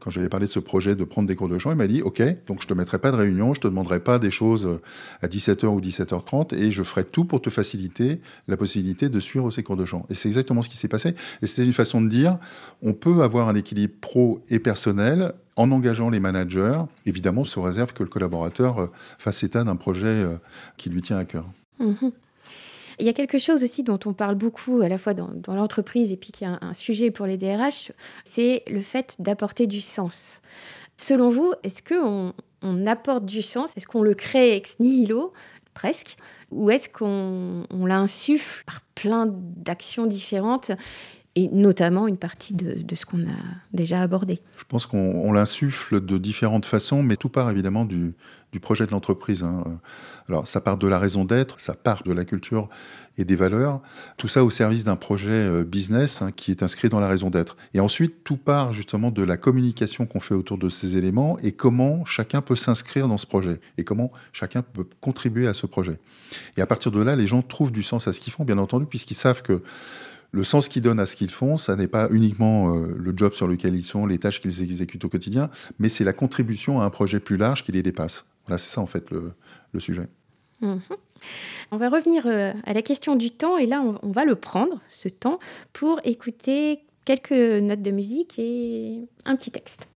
[0.00, 2.02] quand j'avais parlé de ce projet de prendre des cours de chant, il m'a dit
[2.02, 4.80] OK, donc je te mettrai pas de réunion, je te demanderai pas des choses
[5.22, 9.50] à 17h ou 17h30 et je ferai tout pour te faciliter la possibilité de suivre
[9.50, 10.06] ces cours de chant.
[10.10, 11.14] Et c'est exactement ce qui s'est passé.
[11.42, 12.38] Et c'était une façon de dire
[12.82, 17.92] on peut avoir un équilibre pro et personnel en engageant les managers, évidemment sous réserve
[17.92, 18.86] que le collaborateur euh,
[19.18, 20.38] fasse état d'un projet euh,
[20.76, 21.46] qui lui tient à cœur.
[21.80, 22.08] Mmh
[23.00, 26.12] il y a quelque chose aussi dont on parle beaucoup à la fois dans, l'entreprise
[26.12, 27.92] et puis qui est un, sujet pour les DRH,
[28.24, 30.40] c'est le fait d'apporter du sens.
[30.96, 32.32] Selon vous, est-ce qu'on
[32.62, 33.76] on apporte du sens?
[33.76, 35.32] Est-ce qu'on le crée ex nihilo,
[35.74, 36.16] presque?
[36.50, 40.72] Ou est-ce qu'on l'insuffle par plein d'actions différentes
[41.34, 43.38] et notamment une partie de ce qu'on a
[43.72, 44.40] déjà abordé?
[44.56, 48.14] Je pense qu'on l'insuffle de différentes façons, mais tout part évidemment du,
[48.52, 49.42] du projet de l'entreprise.
[49.42, 49.64] Hein.
[50.28, 52.68] Alors ça part de la raison d'être, ça part de la culture
[53.18, 53.80] et des valeurs,
[54.16, 57.30] tout ça au service d'un projet euh, business hein, qui est inscrit dans la raison
[57.30, 57.56] d'être.
[57.74, 61.52] Et ensuite, tout part justement de la communication qu'on fait autour de ces éléments et
[61.52, 65.98] comment chacun peut s'inscrire dans ce projet et comment chacun peut contribuer à ce projet.
[66.56, 68.58] Et à partir de là, les gens trouvent du sens à ce qu'ils font, bien
[68.58, 69.62] entendu, puisqu'ils savent que
[70.30, 73.32] le sens qu'ils donnent à ce qu'ils font, ça n'est pas uniquement euh, le job
[73.32, 76.84] sur lequel ils sont, les tâches qu'ils exécutent au quotidien, mais c'est la contribution à
[76.84, 78.26] un projet plus large qui les dépasse.
[78.48, 79.34] Voilà, c'est ça en fait le,
[79.78, 80.08] sujet.
[80.62, 80.80] Mhm.
[81.70, 84.80] On va revenir euh, à la question du temps et là on, va le prendre,
[84.88, 85.38] ce temps,
[85.74, 89.88] pour écouter quelques notes de musique et un petit texte.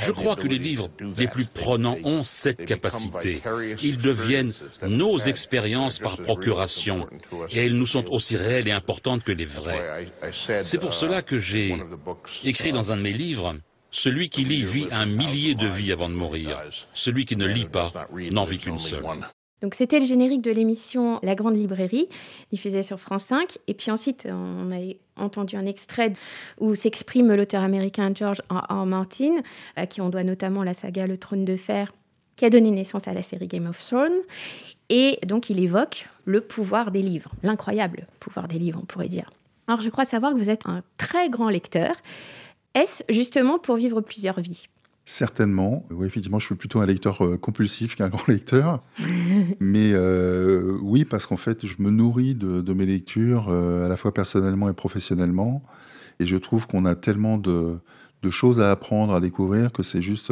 [0.00, 3.42] Je crois que les livres les plus prenants ont cette capacité.
[3.82, 7.06] Ils deviennent nos expériences par procuration
[7.50, 10.08] et elles nous sont aussi réelles et importantes que les vraies.
[10.62, 11.76] C'est pour cela que j'ai
[12.44, 13.54] écrit dans un de mes livres
[13.90, 16.62] celui qui lit vit un millier de vies avant de mourir.
[16.94, 17.92] Celui qui ne lit pas
[18.32, 19.04] n'en vit qu'une seule.
[19.62, 22.08] Donc c'était le générique de l'émission La Grande Librairie,
[22.50, 23.58] diffusée sur France 5.
[23.66, 24.80] Et puis ensuite, on a
[25.20, 26.12] entendu un extrait
[26.58, 28.86] où s'exprime l'auteur américain George R.
[28.86, 29.42] Martin,
[29.76, 31.92] à qui on doit notamment la saga Le Trône de Fer,
[32.36, 34.20] qui a donné naissance à la série Game of Thrones.
[34.88, 39.30] Et donc il évoque le pouvoir des livres, l'incroyable pouvoir des livres, on pourrait dire.
[39.68, 41.94] Alors je crois savoir que vous êtes un très grand lecteur.
[42.74, 44.66] Est-ce justement pour vivre plusieurs vies?
[45.10, 45.84] Certainement.
[45.90, 48.80] Oui, effectivement, je suis plutôt un lecteur euh, compulsif qu'un grand lecteur.
[49.58, 53.96] Mais euh, oui, parce qu'en fait, je me nourris de, mes lectures, euh, à la
[53.96, 55.64] fois personnellement et professionnellement.
[56.20, 57.80] Et je trouve qu'on a tellement de,
[58.28, 60.30] choses à apprendre, à découvrir, que c'est juste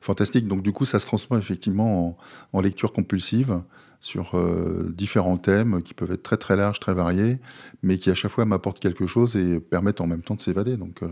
[0.00, 0.48] fantastique.
[0.48, 2.16] Donc du coup, ça se transforme effectivement
[2.54, 3.60] en lecture compulsive
[4.02, 7.38] sur euh, différents thèmes qui peuvent être très très larges, très variés,
[7.84, 10.76] mais qui à chaque fois m'apportent quelque chose et permettent en même temps de s'évader.
[10.76, 11.08] Donc euh,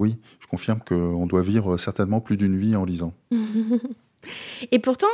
[0.00, 3.14] oui, je confirme qu'on doit vivre certainement plus d'une vie en lisant.
[4.72, 5.06] et pourtant,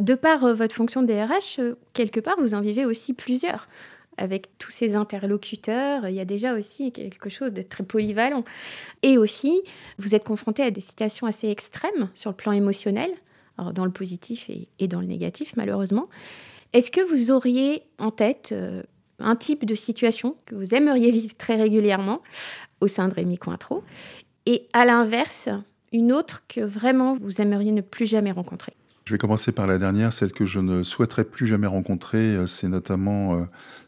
[0.00, 1.60] de par euh, votre fonction de DRH,
[1.92, 3.68] quelque part, vous en vivez aussi plusieurs.
[4.16, 8.44] Avec tous ces interlocuteurs, il y a déjà aussi quelque chose de très polyvalent.
[9.02, 9.62] Et aussi,
[9.98, 13.10] vous êtes confronté à des situations assez extrêmes sur le plan émotionnel,
[13.72, 16.08] dans le positif et dans le négatif, malheureusement.
[16.74, 18.82] Est-ce que vous auriez en tête euh,
[19.20, 22.20] un type de situation que vous aimeriez vivre très régulièrement
[22.80, 23.84] au sein de Rémi Cointreau
[24.44, 25.48] et à l'inverse,
[25.92, 28.72] une autre que vraiment vous aimeriez ne plus jamais rencontrer?
[29.04, 32.34] Je vais commencer par la dernière, celle que je ne souhaiterais plus jamais rencontrer.
[32.34, 33.44] Euh, c'est notamment euh,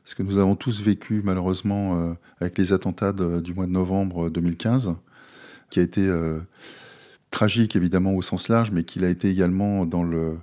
[0.06, 4.94] ce que nous avons tous vécu malheureusement avec les attentats du mois de novembre 2015,
[5.68, 6.08] qui a été
[7.30, 10.38] tragique évidemment au sens large, mais qui a été également dans le,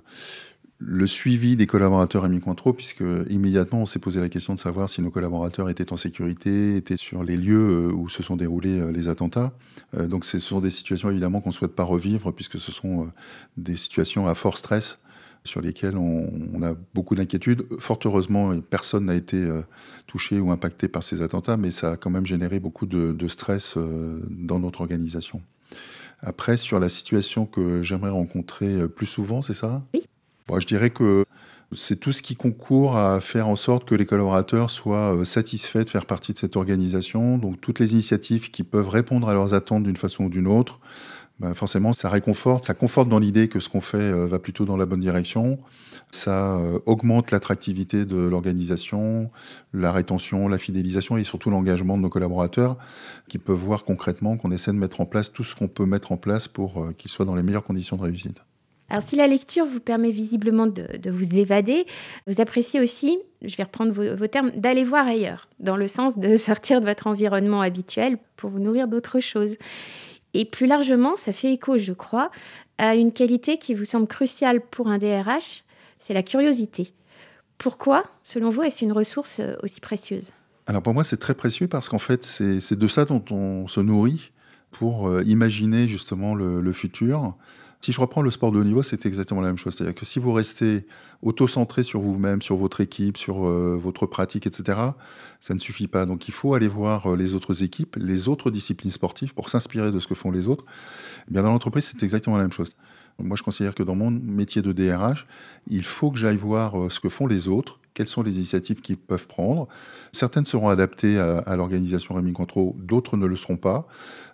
[1.06, 5.02] suivi des collaborateurs à Microintro, puisque immédiatement on s'est posé la question de savoir si
[5.02, 8.92] nos collaborateurs étaient en sécurité, étaient sur les lieux euh, où se sont déroulés euh,
[8.92, 9.52] les attentats.
[9.96, 13.10] Euh, donc ce sont des situations évidemment qu'on ne souhaite pas revivre, puisque ce sont
[13.56, 14.98] des situations à fort stress
[15.46, 17.66] sur lesquelles on, a beaucoup d'inquiétudes.
[17.78, 19.46] Fort heureusement, personne n'a été
[20.06, 23.28] touché ou impacté par ces attentats, mais ça a quand même généré beaucoup de, de
[23.28, 25.42] stress dans notre organisation.
[26.22, 29.82] Après, sur la situation que j'aimerais rencontrer plus souvent, c'est ça?
[29.92, 30.04] Oui
[30.58, 31.24] je dirais que
[31.72, 35.84] c'est tout ce qui concourt à faire en sorte que les collaborateurs soient euh, satisfaits
[35.84, 37.38] de faire partie de cette organisation.
[37.38, 40.78] Donc toutes les initiatives qui peuvent répondre à leurs attentes d'une façon ou d'une autre,
[41.40, 44.64] bah, forcément, ça réconforte, ça conforte dans l'idée que ce qu'on fait euh, va plutôt
[44.64, 45.58] dans la bonne direction.
[46.12, 49.30] Ça euh, augmente l'attractivité de l'organisation,
[49.72, 52.76] la rétention, la fidélisation et surtout l'engagement de nos collaborateurs
[53.28, 56.12] qui peuvent voir concrètement qu'on essaie de mettre en place tout ce qu'on peut mettre
[56.12, 58.40] en place pour euh, qu'ils soient dans les meilleures conditions de réussite.
[58.88, 61.86] Alors si la lecture vous permet visiblement de, vous évader,
[62.28, 66.36] vous appréciez aussi, je vais reprendre vos termes, d'aller voir ailleurs, dans le sens de
[66.36, 69.56] sortir de votre environnement habituel pour vous nourrir d'autres choses.
[70.34, 72.30] Et plus largement, ça fait écho, je crois,
[72.78, 75.62] à une qualité qui vous semble cruciale pour un DRH,
[75.98, 76.92] c'est la curiosité.
[77.56, 80.32] Pourquoi, selon vous, est-ce une ressource euh, aussi précieuse?
[80.66, 83.80] Alors pour moi, c'est très précieux parce qu'en fait, c'est de ça dont on se
[83.80, 84.32] nourrit
[84.70, 87.36] pour euh, imaginer justement le futur,
[87.84, 89.74] si je reprends le sport de haut niveau, c'est exactement la même chose.
[89.74, 90.86] C'est-à-dire que si vous restez
[91.20, 94.78] auto-centré sur vous-même, sur votre équipe, sur euh, votre pratique, etc.,
[95.38, 96.06] ça ne suffit pas.
[96.06, 99.92] Donc il faut aller voir euh, les autres équipes, les autres disciplines sportives pour s'inspirer
[99.92, 100.64] de ce que font les autres.
[101.28, 102.70] Eh bien, dans l'entreprise, c'est exactement la même chose.
[103.18, 105.26] moi, je considère que dans mon métier de DRH,
[105.66, 108.80] il faut que j'aille voir euh, ce que font les autres, quelles sont les initiatives
[108.80, 109.68] qu'ils peuvent prendre.
[110.10, 113.86] Certaines seront adaptées à, à l'organisation Rémi Control, d'autres ne le seront pas.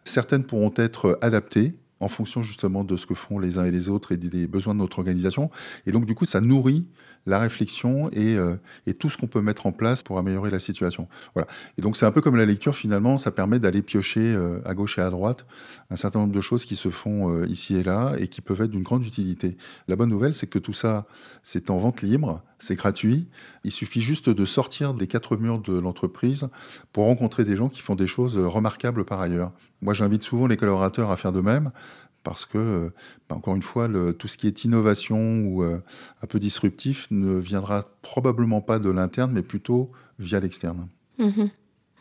[0.05, 3.89] Certaines pourront être adaptées en fonction justement de ce que font les uns et les
[3.89, 5.51] autres et des besoins de notre organisation.
[5.87, 6.87] Et donc du coup, ça nourrit
[7.27, 8.57] la réflexion et, euh,
[8.87, 11.09] et tout ce qu'on peut mettre en place pour améliorer la situation.
[11.35, 11.49] Voilà.
[11.79, 14.75] Et donc c'est un peu comme la lecture finalement, ça permet d'aller piocher euh, à
[14.75, 15.47] gauche et à droite
[15.91, 18.61] un certain nombre de choses qui se font euh, ici et là et qui peuvent
[18.63, 19.57] être d'une grande utilité.
[19.89, 21.07] La bonne nouvelle, c'est que tout ça,
[21.43, 23.29] c'est en vente libre, c'est gratuit.
[23.65, 26.49] Il suffit juste de sortir des quatre murs de l'entreprise
[26.93, 29.53] pour rencontrer des gens qui font des choses remarquables par ailleurs.
[29.83, 31.71] Moi, j'invite souvent les collaborateurs à faire de même
[32.23, 32.93] parce que,
[33.29, 35.81] bah, encore une fois, tout ce qui est innovation ou euh,
[36.23, 40.89] un peu disruptif ne viendra probablement pas de l'interne, mais plutôt via l'externe.
[41.19, 41.51] Mhm.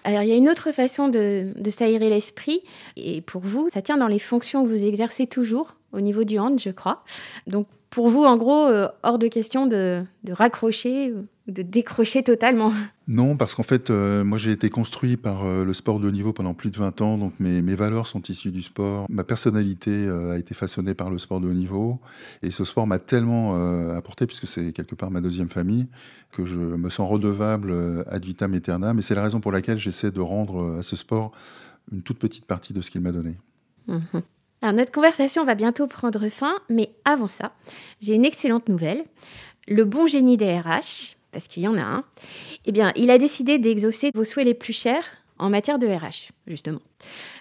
[0.04, 2.62] Alors, il y a une autre façon de, de s'aérer l'esprit,
[2.96, 6.40] et pour vous, ça tient dans les fonctions que vous exercez toujours au niveau du
[6.40, 7.04] hand, je crois.
[7.48, 11.14] Donc, pour vous, en gros, euh, hors de question de, raccrocher
[11.50, 12.72] de décrocher totalement
[13.08, 16.12] Non, parce qu'en fait, euh, moi j'ai été construit par euh, le sport de haut
[16.12, 19.06] niveau pendant plus de 20 ans, donc mes, mes valeurs sont issues du sport.
[19.10, 22.00] Ma personnalité a été façonnée par le sport de haut niveau,
[22.42, 23.56] et ce sport m'a tellement
[23.96, 25.88] apporté, puisque c'est quelque part ma deuxième famille,
[26.32, 30.12] que je me sens redevable ad vitam aeternam, et c'est la raison pour laquelle j'essaie
[30.12, 31.32] de rendre à ce sport
[31.92, 33.38] une toute petite partie de ce qu'il m'a donné.
[33.88, 34.20] Mmh
[34.62, 37.54] alors notre conversation va bientôt prendre fin, mais avant ça,
[38.02, 39.06] j'ai une excellente nouvelle.
[39.68, 42.04] Le bon génie des RH, parce qu'il y en a un,
[42.66, 45.04] eh bien, il a décidé d'exaucer vos souhaits les plus chers
[45.38, 46.82] en matière de RH, justement.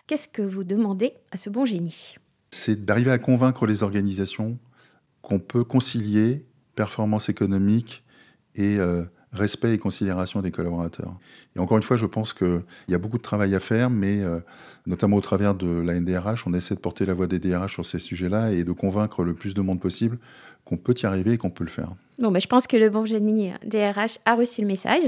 [0.07, 2.15] Qu'est-ce que vous demandez à ce bon génie?
[2.51, 4.59] C'est d'arriver à convaincre les organisations
[5.21, 8.05] qu'on peut concilier performance économique
[8.55, 11.19] et euh, respect et considération des collaborateurs.
[11.57, 14.23] Et encore une fois, je pense qu'il y a beaucoup de travail à faire, mais
[14.23, 14.41] euh,
[14.87, 17.85] notamment au travers de la NDRH, on essaie de porter la voix des DRH sur
[17.85, 20.19] ces sujets-là et de convaincre le plus de monde possible
[20.69, 21.93] qu'on peut y arriver et qu'on peut le faire.
[22.19, 25.03] Bon, ben, je pense que le bon génie DRH a reçu le message.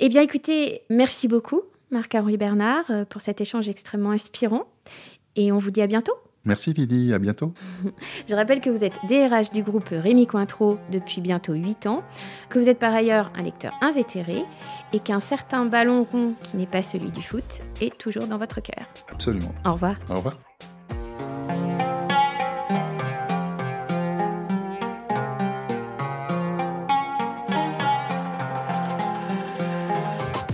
[0.00, 4.64] Eh bien, écoutez, merci beaucoup, Marc-Henri Bernard, euh, pour cet échange extrêmement inspirant.
[5.36, 6.14] Et on vous dit à bientôt.
[6.46, 7.52] Merci Lydie, à bientôt.
[8.28, 12.02] Je rappelle que vous êtes DRH du groupe Rémi Cointreau depuis bientôt 8 ans,
[12.48, 14.42] que vous êtes par ailleurs un lecteur invétéré
[14.94, 18.62] et qu'un certain ballon rond qui n'est pas celui du foot est toujours dans votre
[18.62, 18.86] cœur.
[19.10, 19.54] Absolument.
[19.66, 19.96] Au revoir.
[20.08, 20.38] Au revoir.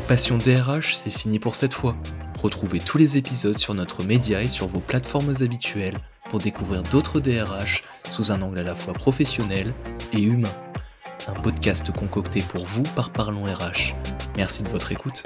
[0.08, 1.96] Passion DRH, c'est fini pour cette fois.
[2.40, 5.98] Retrouvez tous les épisodes sur notre média et sur vos plateformes habituelles
[6.30, 7.82] pour découvrir d'autres DRH
[8.12, 9.74] sous un angle à la fois professionnel
[10.12, 10.52] et humain.
[11.26, 13.94] Un podcast concocté pour vous par Parlons RH.
[14.36, 15.24] Merci de votre écoute.